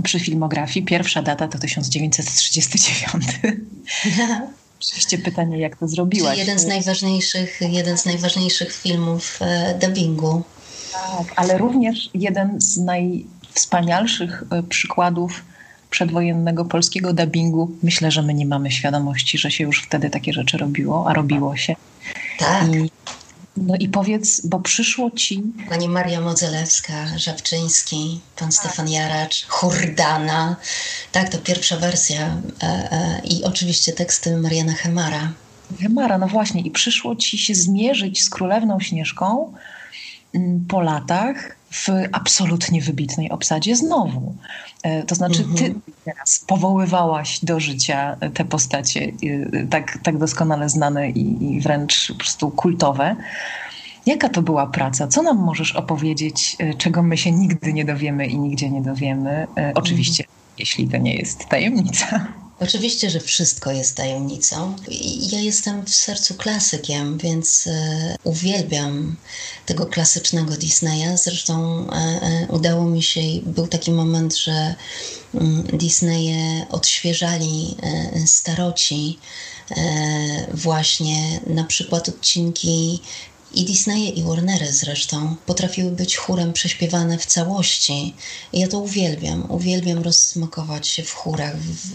[0.03, 3.25] przy filmografii pierwsza data to 1939.
[4.79, 6.37] Oczywiście pytanie, jak to zrobiłaś.
[6.37, 10.43] jeden z najważniejszych, jeden z najważniejszych filmów e, dubbingu.
[10.93, 15.43] Tak, ale również jeden z najwspanialszych e, przykładów
[15.89, 17.71] przedwojennego polskiego dubbingu.
[17.83, 21.57] Myślę, że my nie mamy świadomości, że się już wtedy takie rzeczy robiło, a robiło
[21.57, 21.75] się.
[22.39, 22.75] Tak.
[22.75, 22.91] I
[23.57, 25.43] no i powiedz, bo przyszło ci.
[25.69, 28.51] Pani Maria Modzelewska, Żabczyński, pan.
[28.51, 30.55] Stefan Jaracz, Hurdana.
[31.11, 32.37] Tak, to pierwsza wersja.
[32.63, 35.31] E, e, I oczywiście teksty Mariana Hemara.
[35.81, 36.61] Hemara, no właśnie.
[36.61, 39.53] I przyszło ci się zmierzyć z królewną Śnieżką
[40.33, 44.35] mm, po latach w absolutnie wybitnej obsadzie znowu.
[44.83, 45.81] E, to znaczy, ty mhm.
[46.05, 49.11] teraz powoływałaś do życia te postacie
[49.69, 53.15] tak, tak doskonale znane i, i wręcz po prostu kultowe.
[54.05, 55.07] Jaka to była praca?
[55.07, 59.47] Co nam możesz opowiedzieć, e, czego my się nigdy nie dowiemy i nigdzie nie dowiemy?
[59.57, 60.39] E, oczywiście, mhm.
[60.57, 62.27] jeśli to nie jest tajemnica.
[62.63, 64.75] Oczywiście, że wszystko jest tajemnicą.
[65.31, 69.15] Ja jestem w sercu klasykiem, więc e, uwielbiam
[69.65, 71.17] tego klasycznego Disneya.
[71.17, 71.87] Zresztą
[72.49, 74.75] udało mi się, był taki moment, że
[75.33, 77.75] mm, Disneye odświeżali
[78.25, 79.19] staroci
[80.53, 83.01] właśnie na przykład odcinki
[83.53, 88.15] i Disneye i Warnery zresztą potrafiły być chórem prześpiewane w całości.
[88.53, 89.51] Ja to uwielbiam.
[89.51, 91.93] Uwielbiam rozsmakować się w chórach, w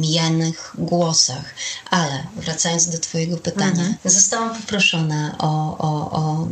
[0.00, 1.54] mijanych głosach.
[1.90, 3.96] Ale wracając do Twojego pytania, mhm.
[4.04, 6.48] zostałam poproszona o, o, o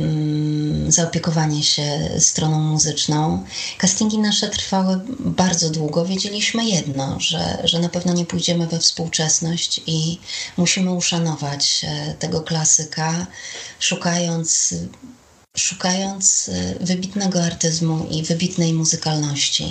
[0.00, 3.44] mm, zaopiekowanie się stroną muzyczną.
[3.78, 6.04] Castingi nasze trwały bardzo długo.
[6.04, 10.18] Wiedzieliśmy jedno, że, że na pewno nie pójdziemy we współczesność i
[10.56, 13.26] musimy uszanować e, tego klasyka
[13.78, 14.74] szukając,
[15.56, 19.70] szukając e, wybitnego artyzmu i wybitnej muzykalności.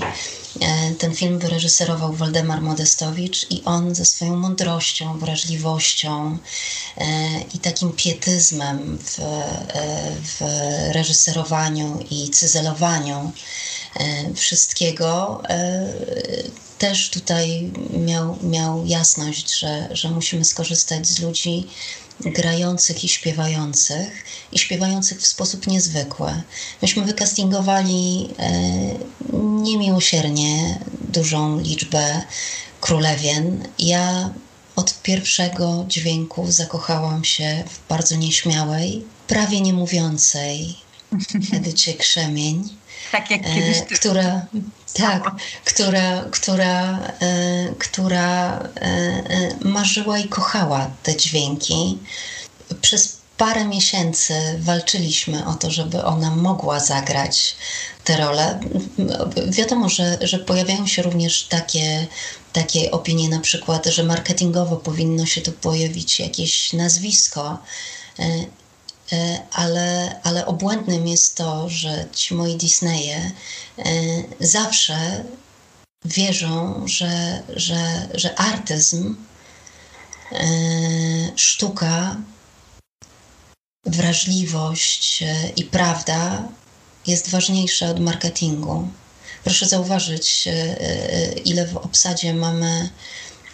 [0.62, 6.38] E, ten film wyreżyserował Waldemar Modestowicz i on ze swoją mądrością, wrażliwością
[6.98, 7.06] e,
[7.54, 9.18] i takim pietyzmem w,
[10.24, 10.42] w
[10.92, 13.32] reżyserowaniu i cyzelowaniu
[14.36, 15.42] wszystkiego
[16.78, 21.68] też tutaj miał, miał jasność, że, że musimy skorzystać z ludzi
[22.20, 26.42] grających i śpiewających, i śpiewających w sposób niezwykły.
[26.82, 28.52] Myśmy wykastingowali e,
[29.40, 30.80] niemiłosiernie
[31.14, 32.22] dużą liczbę
[32.82, 33.68] królewien.
[33.80, 34.30] Ja
[34.76, 40.76] od pierwszego dźwięku zakochałam się w bardzo nieśmiałej, prawie nie mówiącej
[41.58, 42.70] Edycie Krzemień.
[43.12, 43.96] Tak jak kiedyś ty.
[43.96, 44.46] Która,
[44.98, 45.32] tak,
[45.66, 51.98] która, która, e, która e, e, marzyła i kochała te dźwięki.
[52.82, 57.56] Przez parę miesięcy walczyliśmy o to, żeby ona mogła zagrać
[58.04, 58.60] tę rolę.
[59.48, 62.08] Wiadomo, że, że pojawiają się również takie,
[62.54, 67.58] takie opinie, na przykład, że marketingowo powinno się tu pojawić jakieś nazwisko.
[69.52, 73.32] Ale, ale obłędnym jest to, że ci moi Disneye
[74.40, 75.24] zawsze
[76.06, 79.16] wierzą, że, że, że artyzm,
[81.36, 82.18] sztuka
[83.88, 86.44] wrażliwość e, i prawda
[87.08, 88.88] jest ważniejsza od marketingu.
[89.44, 92.90] Proszę zauważyć, e, e, ile w obsadzie mamy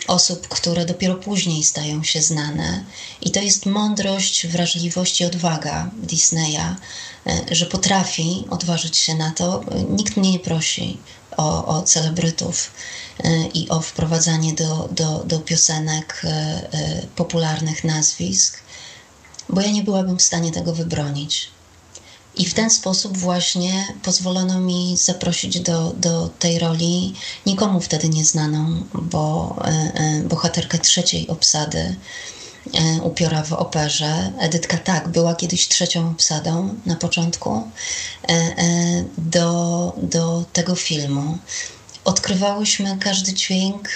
[0.07, 2.83] osób, które dopiero później stają się znane.
[3.21, 6.75] I to jest mądrość, wrażliwość i odwaga Disneya,
[7.51, 9.63] że potrafi odważyć się na to.
[9.89, 10.97] Nikt mnie nie prosi
[11.37, 12.71] o, o celebrytów
[13.53, 16.21] i o wprowadzanie do, do, do piosenek
[17.15, 18.63] popularnych nazwisk
[19.49, 21.49] bo ja nie byłabym w stanie tego wybronić.
[22.35, 27.13] I w ten sposób właśnie pozwolono mi zaprosić do, do tej roli
[27.45, 31.95] nikomu wtedy nieznaną, bo e, e, bohaterkę trzeciej obsady
[32.73, 34.31] e, upiora w operze.
[34.39, 37.63] Edytka tak, była kiedyś trzecią obsadą na początku
[39.17, 41.37] do, do tego filmu.
[42.05, 43.89] Odkrywałyśmy każdy dźwięk,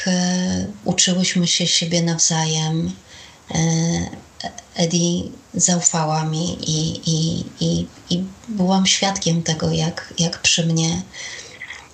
[0.85, 2.91] uczyłyśmy się siebie nawzajem
[4.75, 5.23] Eddie
[5.57, 11.01] zaufała mi i, i, i, i byłam świadkiem tego, jak, jak przy mnie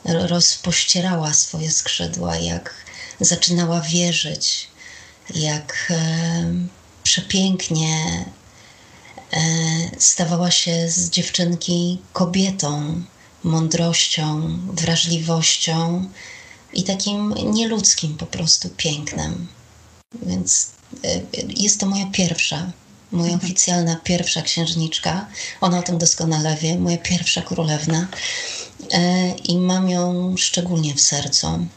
[0.06, 2.74] rozpościerała swoje skrzydła, jak
[3.20, 4.68] zaczynała wierzyć,
[5.36, 6.46] jak e,
[7.04, 8.26] przepięknie
[9.34, 9.40] e,
[9.98, 13.02] stawała się z dziewczynki kobietą,
[13.44, 16.10] mądrością, wrażliwością
[16.74, 19.48] i takim nieludzkim po prostu pięknem.
[20.22, 20.72] Więc
[21.04, 22.72] e, jest to moja pierwsza,
[23.14, 25.28] moja oficjalna pierwsza księżniczka.
[25.62, 28.08] Ona o tym doskonale wie, moja pierwsza królewna.
[28.92, 31.68] E, I mam ją szczególnie w sercu.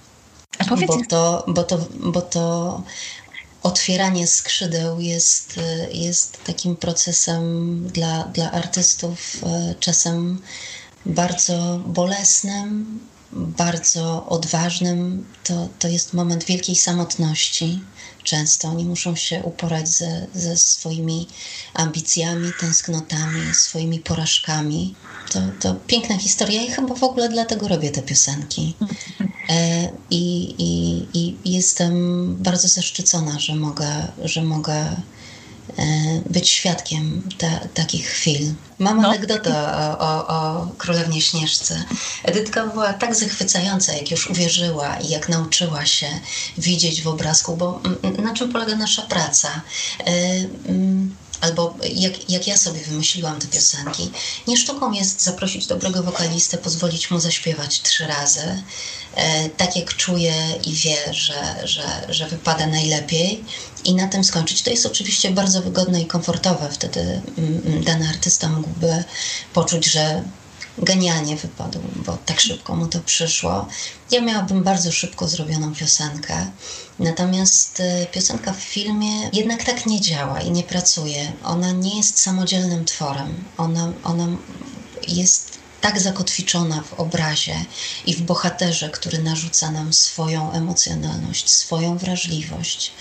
[0.87, 2.83] Bo to, bo, to, bo to
[3.63, 5.61] otwieranie skrzydeł jest,
[5.93, 10.43] jest takim procesem dla, dla artystów e, czasem
[11.07, 13.01] bardzo bolesnym,
[13.33, 15.27] bardzo odważnym.
[15.45, 17.81] To, to jest moment wielkiej samotności
[18.23, 18.69] często.
[18.69, 21.29] Oni muszą się uporać ze, ze swoimi
[21.75, 24.95] ambicjami, tęsknotami, swoimi porażkami.
[25.33, 28.75] To, to piękna historia i chyba w ogóle dlatego robię te piosenki.
[29.49, 34.97] E, i, i, I jestem bardzo zaszczycona, że mogę, że mogę
[36.31, 37.23] być świadkiem
[37.75, 38.55] takich chwil.
[38.79, 39.09] Mam no.
[39.09, 41.85] anegdotę o, o, o Królewnie Śnieżce.
[42.25, 46.07] Edytka była tak zachwycająca, jak już uwierzyła i jak nauczyła się
[46.59, 47.81] widzieć w obrazku, bo
[48.23, 49.63] na czym polega nasza praca?
[51.41, 54.11] albo jak, jak ja sobie wymyśliłam te piosenki,
[54.49, 58.63] nie sztuką jest zaprosić dobrego wokalistę, pozwolić mu zaśpiewać trzy razy,
[59.15, 60.35] e, tak jak czuje
[60.67, 63.45] i wie, że, że, że wypada najlepiej
[63.85, 64.63] i na tym skończyć.
[64.63, 66.69] To jest oczywiście bardzo wygodne i komfortowe.
[66.71, 67.01] Wtedy
[67.39, 69.05] mm, mm, dany artysta mógłby
[69.53, 70.23] poczuć, że
[70.79, 73.69] genialnie wypadł, bo tak szybko mu to przyszło.
[74.11, 76.47] Ja miałabym bardzo szybko zrobioną piosenkę,
[76.99, 81.33] natomiast y, piosenka w filmie jednak tak nie działa i nie pracuje.
[81.45, 83.45] Ona nie jest samodzielnym tworem.
[83.57, 84.27] Ona, ona
[85.09, 85.46] jest
[85.87, 87.65] tak zakotwiczona w obrazie
[88.07, 92.93] i w bohaterze, który narzuca nam swoją emocjonalność, swoją wrażliwość,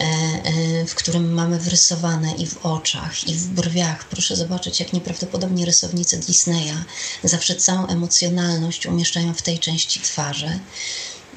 [0.00, 4.04] e, e, w którym mamy wrysowane i w oczach, i w brwiach.
[4.04, 6.84] Proszę zobaczyć, jak nieprawdopodobnie rysownicy Disneya
[7.24, 10.58] zawsze całą emocjonalność umieszczają w tej części twarzy,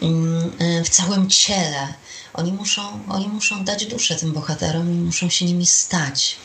[0.02, 1.94] mm, e, w całym ciele
[2.34, 6.38] oni muszą, oni muszą dać duszę tym bohaterom i muszą się nimi stać.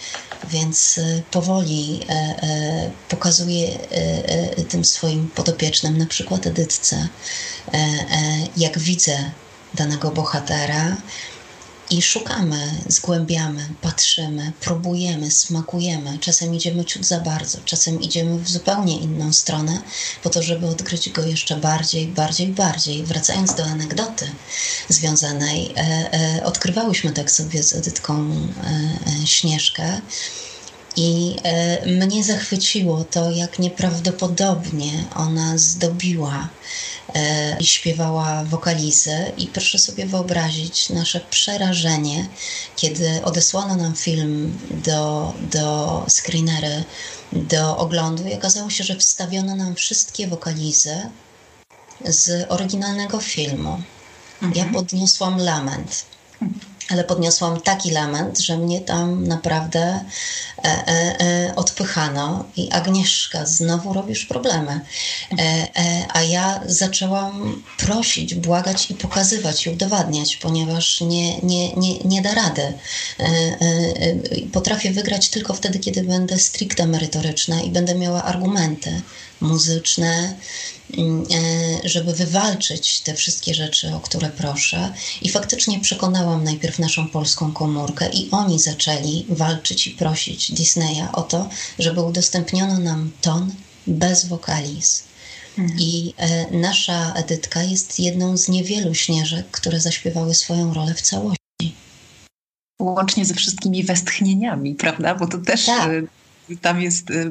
[0.50, 3.78] Więc e, powoli e, e, pokazuje
[4.68, 7.08] tym swoim podopiecznym, na przykład Edytce,
[8.56, 9.30] jak widzę
[9.74, 10.96] danego bohatera,
[11.90, 16.18] i szukamy, zgłębiamy, patrzymy, próbujemy, smakujemy.
[16.18, 19.82] Czasem idziemy ciut za bardzo, czasem idziemy w zupełnie inną stronę,
[20.22, 23.04] po to, żeby odkryć go jeszcze bardziej, bardziej, bardziej.
[23.04, 24.30] Wracając do anegdoty
[24.88, 25.80] związanej, e,
[26.38, 30.00] e, odkrywałyśmy tak sobie z Edytką e, e, Śnieżkę.
[30.96, 36.48] I e, mnie zachwyciło to, jak nieprawdopodobnie ona zdobiła
[37.14, 42.28] E, i śpiewała wokalizę i proszę sobie wyobrazić nasze przerażenie,
[42.76, 46.84] kiedy odesłano nam film do, do screenery,
[47.32, 50.96] do oglądu i okazało się, że wstawiono nam wszystkie wokalizy
[52.04, 53.82] z oryginalnego filmu.
[54.42, 54.52] Mhm.
[54.54, 56.04] Ja podniosłam lament
[56.88, 63.92] ale podniosłam taki lament, że mnie tam naprawdę e, e, e, odpychano i Agnieszka, znowu
[63.92, 64.80] robisz problemy.
[65.32, 71.98] E, e, a ja zaczęłam prosić, błagać i pokazywać i udowadniać, ponieważ nie, nie, nie,
[71.98, 72.72] nie da rady.
[73.20, 73.56] E,
[74.52, 79.02] potrafię wygrać tylko wtedy, kiedy będę stricte merytoryczna i będę miała argumenty
[79.40, 80.34] muzyczne,
[81.84, 84.92] żeby wywalczyć te wszystkie rzeczy, o które proszę.
[85.22, 91.22] I faktycznie przekonałam najpierw naszą polską komórkę, i oni zaczęli walczyć i prosić Disneya o
[91.22, 93.52] to, żeby udostępniono nam ton
[93.86, 95.04] bez wokaliz.
[95.58, 95.78] Mhm.
[95.80, 101.36] I e, nasza Edytka jest jedną z niewielu śnieżek, które zaśpiewały swoją rolę w całości.
[102.80, 105.14] Łącznie ze wszystkimi westchnieniami, prawda?
[105.14, 105.90] Bo to też tak.
[106.50, 107.30] E, tam jest y,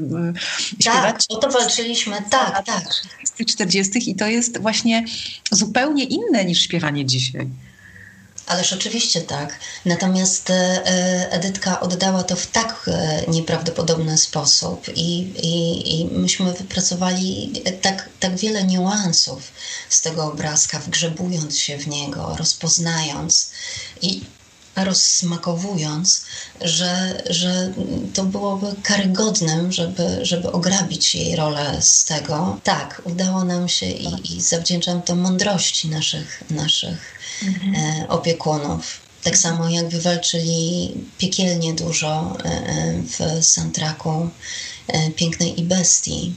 [0.84, 2.84] Tak, o to walczyliśmy, tak, tak.
[3.48, 4.10] 40.
[4.10, 5.06] i to jest właśnie
[5.52, 7.50] zupełnie inne niż śpiewanie dzisiaj.
[8.46, 9.60] Ależ oczywiście tak.
[9.86, 17.54] Natomiast e, Edytka oddała to w tak e, nieprawdopodobny sposób i, i, i myśmy wypracowali
[17.82, 19.52] tak, tak wiele niuansów
[19.90, 23.52] z tego obrazka, wgrzebując się w niego, rozpoznając.
[24.02, 24.22] I
[24.76, 26.26] rozsmakowując,
[26.62, 27.74] że, że
[28.14, 32.60] to byłoby karygodnym, żeby, żeby ograbić jej rolę z tego.
[32.64, 37.76] Tak, udało nam się i, i zawdzięczam to mądrości naszych, naszych mhm.
[37.76, 39.06] e, opiekunów.
[39.24, 44.30] Tak samo jak wywalczyli piekielnie dużo e, e w soundtracku
[44.88, 46.36] e, Pięknej i Bestii.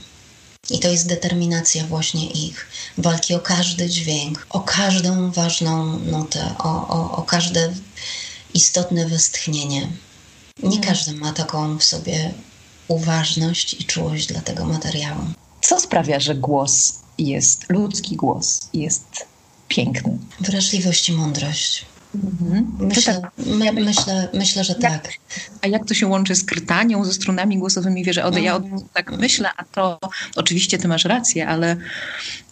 [0.70, 2.66] I to jest determinacja właśnie ich
[2.98, 7.72] walki o każdy dźwięk, o każdą ważną nutę, o, o, o każde
[8.58, 9.88] istotne westchnienie.
[10.62, 10.82] Nie mhm.
[10.82, 12.34] każdy ma taką w sobie
[12.88, 15.20] uważność i czułość dla tego materiału.
[15.60, 19.26] Co sprawia, że głos jest, ludzki głos jest
[19.68, 20.18] piękny?
[20.40, 21.86] Wrażliwość i mądrość.
[22.14, 22.76] Mhm.
[22.78, 25.08] Myślę, my, myślę, myślę, że tak.
[25.62, 28.04] A jak to się łączy z krytanią, ze strunami głosowymi?
[28.04, 28.60] Wiesz, od, ja
[28.94, 29.98] tak myślę, a to
[30.36, 31.76] oczywiście ty masz rację, ale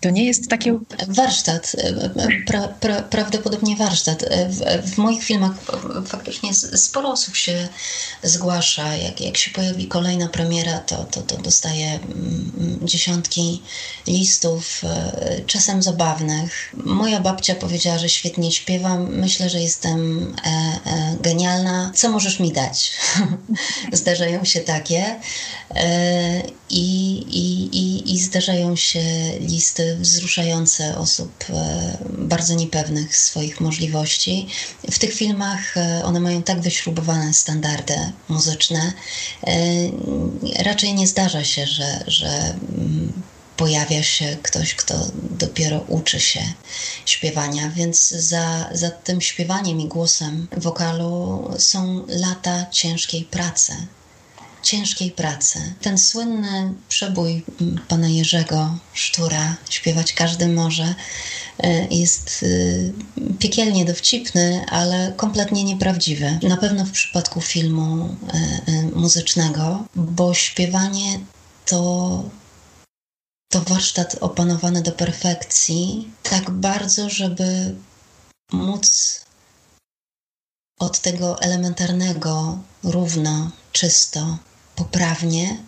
[0.00, 0.78] to nie jest takie...
[1.09, 1.76] Warsztat,
[2.46, 4.24] pra, pra, prawdopodobnie warsztat.
[4.48, 5.52] W, w, moich filmach
[6.07, 7.68] faktycznie sporo osób się
[8.22, 8.96] zgłasza.
[8.96, 11.98] Jak, jak się pojawi kolejna premiera, to, to, to dostaję
[12.82, 13.62] dziesiątki
[14.07, 16.74] listów, e, czasem zabawnych.
[16.84, 19.16] Moja babcia powiedziała, że świetnie śpiewam.
[19.16, 21.92] Myślę, myślę, że jestem e, e, genialna.
[21.94, 22.92] Co możesz mi dać?
[23.92, 25.20] zdarzają się takie
[25.74, 29.03] e, i, i, i, zdarzają się
[29.40, 34.49] listy wzruszające osób e, bardzo niepewnych swoich możliwości.
[34.90, 38.92] W tych filmach e, one mają tak wyśrubowane standardy muzyczne.
[39.47, 39.55] E,
[40.64, 43.12] raczej nie zdarza się, że, że mm,
[43.57, 44.94] pojawia się ktoś, kto
[45.30, 46.40] dopiero uczy się
[47.07, 53.72] śpiewania, więc za, za tym śpiewaniem i głosem wokalu są lata ciężkiej pracy.
[54.62, 55.74] Ciężkiej pracy.
[55.80, 57.44] Ten słynny przebój
[57.88, 60.94] pana Jerzego Sztura, śpiewać każdy może,
[61.59, 66.38] e, jest e, piekielnie dowcipny, ale kompletnie nieprawdziwy.
[66.42, 68.16] Na pewno w przypadku filmu
[68.66, 71.20] e, muzycznego, bo śpiewanie
[71.66, 72.22] to
[73.49, 77.74] to warsztat opanowany do perfekcji, tak bardzo, żeby
[78.53, 78.86] móc
[80.78, 84.38] od tego elementarnego, równo, czysto,
[84.74, 85.59] poprawnie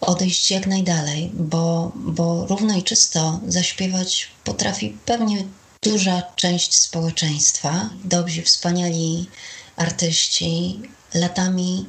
[0.00, 5.44] odejść jak najdalej, bo, bo równo i czysto zaśpiewać potrafi pewnie
[5.82, 9.30] duża część społeczeństwa, dobrzy, wspaniali
[9.76, 10.80] artyści,
[11.14, 11.86] latami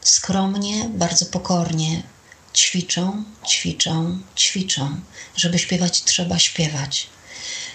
[0.00, 2.02] skromnie, bardzo pokornie
[2.54, 5.00] ćwiczą, ćwiczą, ćwiczą.
[5.36, 7.06] Żeby śpiewać, trzeba śpiewać.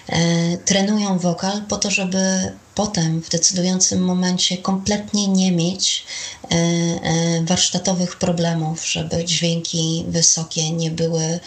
[0.08, 6.04] E, trenują wokal po to, żeby potem w decydującym momencie kompletnie nie mieć
[6.42, 11.40] e, e, warsztatowych problemów, żeby dźwięki wysokie nie były e,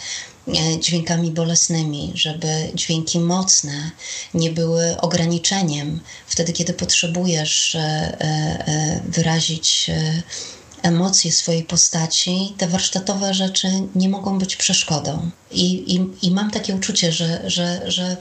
[0.80, 3.90] dźwiękami bolesnymi, żeby dźwięki mocne
[4.34, 9.90] nie były ograniczeniem wtedy, kiedy potrzebujesz e, e, wyrazić
[10.84, 15.30] emocje swojej postaci, te warsztatowe rzeczy nie mogą być przeszkodą.
[15.50, 18.16] I, i, i mam takie uczucie, że, że, że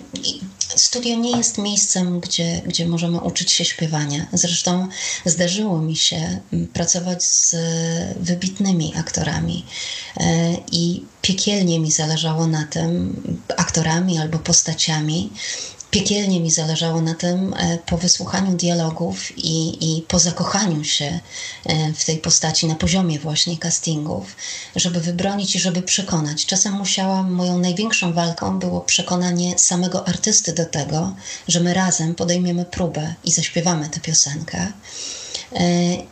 [0.75, 4.27] studio nie jest miejscem, gdzie, gdzie możemy uczyć się śpiewania.
[4.33, 4.87] Zresztą
[5.25, 6.39] zdarzyło mi się
[6.73, 7.55] pracować z
[8.19, 9.65] wybitnymi aktorami
[10.17, 13.15] e, i piekielnie mi zależało na tym,
[13.57, 15.29] aktorami albo postaciami,
[15.93, 21.19] piekielnie mi zależało na tym e, po wysłuchaniu dialogów i, i po zakochaniu się
[21.65, 24.35] e, w tej postaci na poziomie właśnie castingów,
[24.75, 26.45] żeby wybronić i żeby przekonać.
[26.45, 31.15] Czasem musiałam, moją największą walką było przekonanie samego artysty do tego,
[31.47, 34.71] że my razem podejmiemy próbę i zaśpiewamy tę piosenkę.
[35.55, 35.63] E,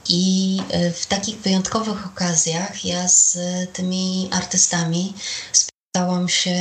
[0.10, 0.58] I
[0.94, 3.38] w takich wyjątkowych okazjach ja z
[3.74, 5.14] tymi artystami
[5.52, 6.58] spotkałam się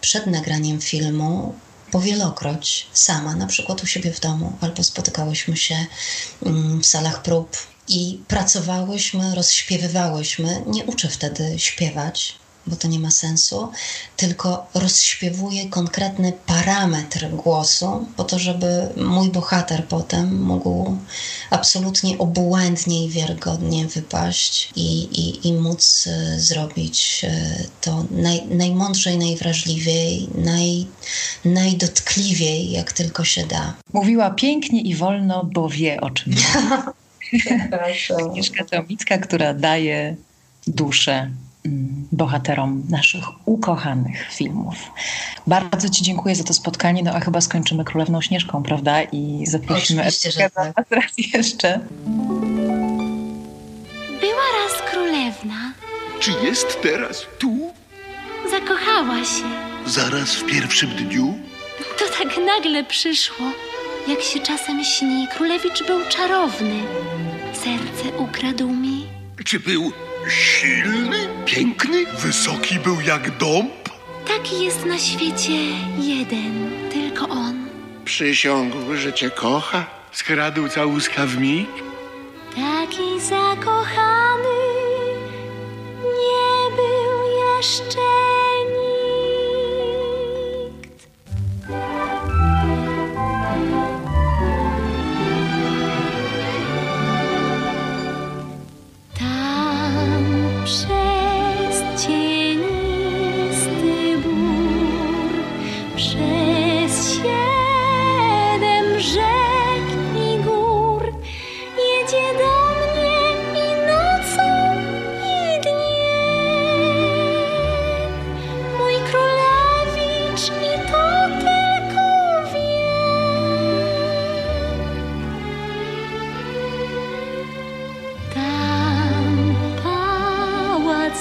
[0.00, 1.54] przed nagraniem filmu
[1.90, 5.76] powielokroć sama, na przykład u siebie w domu, albo spotykałyśmy się
[6.46, 7.56] mm, w salach prób
[7.88, 10.62] i pracowałyśmy, rozśpiewywałyśmy.
[10.66, 13.72] Nie uczę wtedy śpiewać, bo to nie ma sensu,
[14.16, 20.96] tylko rozśpiewuję konkretny parametr głosu, po to, żeby mój bohater potem mógł
[21.50, 29.18] absolutnie obłędnie i wiarygodnie wypaść i, i, i móc e, zrobić e, to naj, najmądrzej,
[29.18, 30.86] najwrażliwiej, naj,
[31.44, 33.74] najdotkliwiej, jak tylko się da.
[33.92, 36.34] Mówiła pięknie i wolno, bo wie o czym.
[38.18, 40.16] Agnieszka Tomicka, która daje
[40.66, 41.30] duszę
[42.12, 44.74] bohaterom naszych ukochanych filmów.
[45.46, 47.02] Bardzo Ci dziękuję za to spotkanie.
[47.02, 49.02] No a chyba skończymy Królewną Śnieżką, prawda?
[49.02, 50.86] I zaprosimy Oczywiście, tak.
[50.90, 51.80] raz jeszcze.
[54.20, 55.72] Była raz królewna.
[56.20, 57.72] Czy jest teraz tu?
[58.50, 59.44] Zakochała się.
[59.86, 61.34] Zaraz w pierwszym dniu?
[61.98, 63.46] To tak nagle przyszło.
[64.08, 66.80] Jak się czasem śni, królewicz był czarowny.
[67.52, 69.06] Serce ukradł mi.
[69.44, 69.92] Czy był
[70.30, 73.70] Silny, piękny, wysoki był jak dąb?
[74.28, 75.52] Taki jest na świecie
[75.98, 77.68] jeden, tylko on.
[78.04, 81.68] Przysiągł, że cię kocha, skradł całuska w mig.
[82.54, 84.58] Taki zakochany
[86.02, 88.09] nie był jeszcze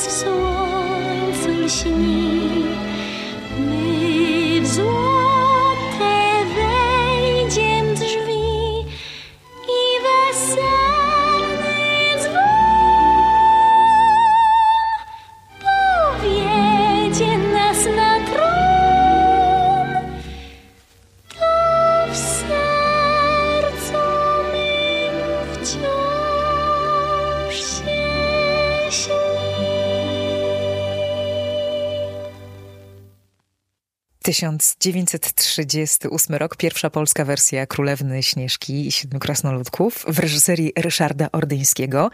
[0.07, 0.31] Số
[1.33, 2.28] phận.
[34.39, 42.09] 1938 rok, pierwsza polska wersja Królewny Śnieżki i Siedmiu Krasnoludków w reżyserii Ryszarda Ordyńskiego.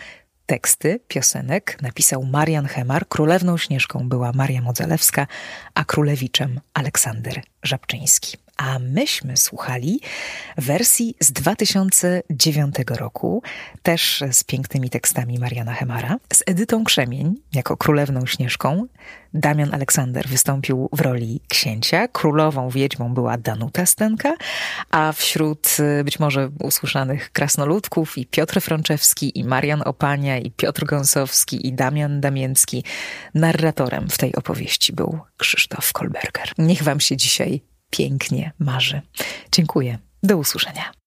[0.46, 5.28] Teksty piosenek napisał Marian Hemar, królewną Śnieżką była Maria Modzelewska,
[5.74, 8.45] a królewiczem Aleksander Żabczyński.
[8.58, 10.00] A myśmy słuchali
[10.58, 13.44] wersji z 2009 roku,
[13.84, 18.86] też z pięknymi tekstami Mariana Hemara, z Edytą Krzemień jako królewną Śnieżką.
[19.34, 24.34] Damian Aleksander wystąpił w roli księcia, królową wiedźmą była Danuta Stenka,
[24.90, 30.86] a wśród y, być może usłyszanych krasnoludków i Piotr Frączewski, i Marian Opania, i Piotr
[30.86, 32.84] Gąsowski, i Damian Damięcki.
[33.34, 36.52] Narratorem w tej opowieści był Krzysztof Kolberger.
[36.58, 37.62] Niech wam się dzisiaj
[37.98, 39.02] pięknie marzy.
[39.52, 39.98] Dziękuję.
[40.24, 41.05] Do usłyszenia.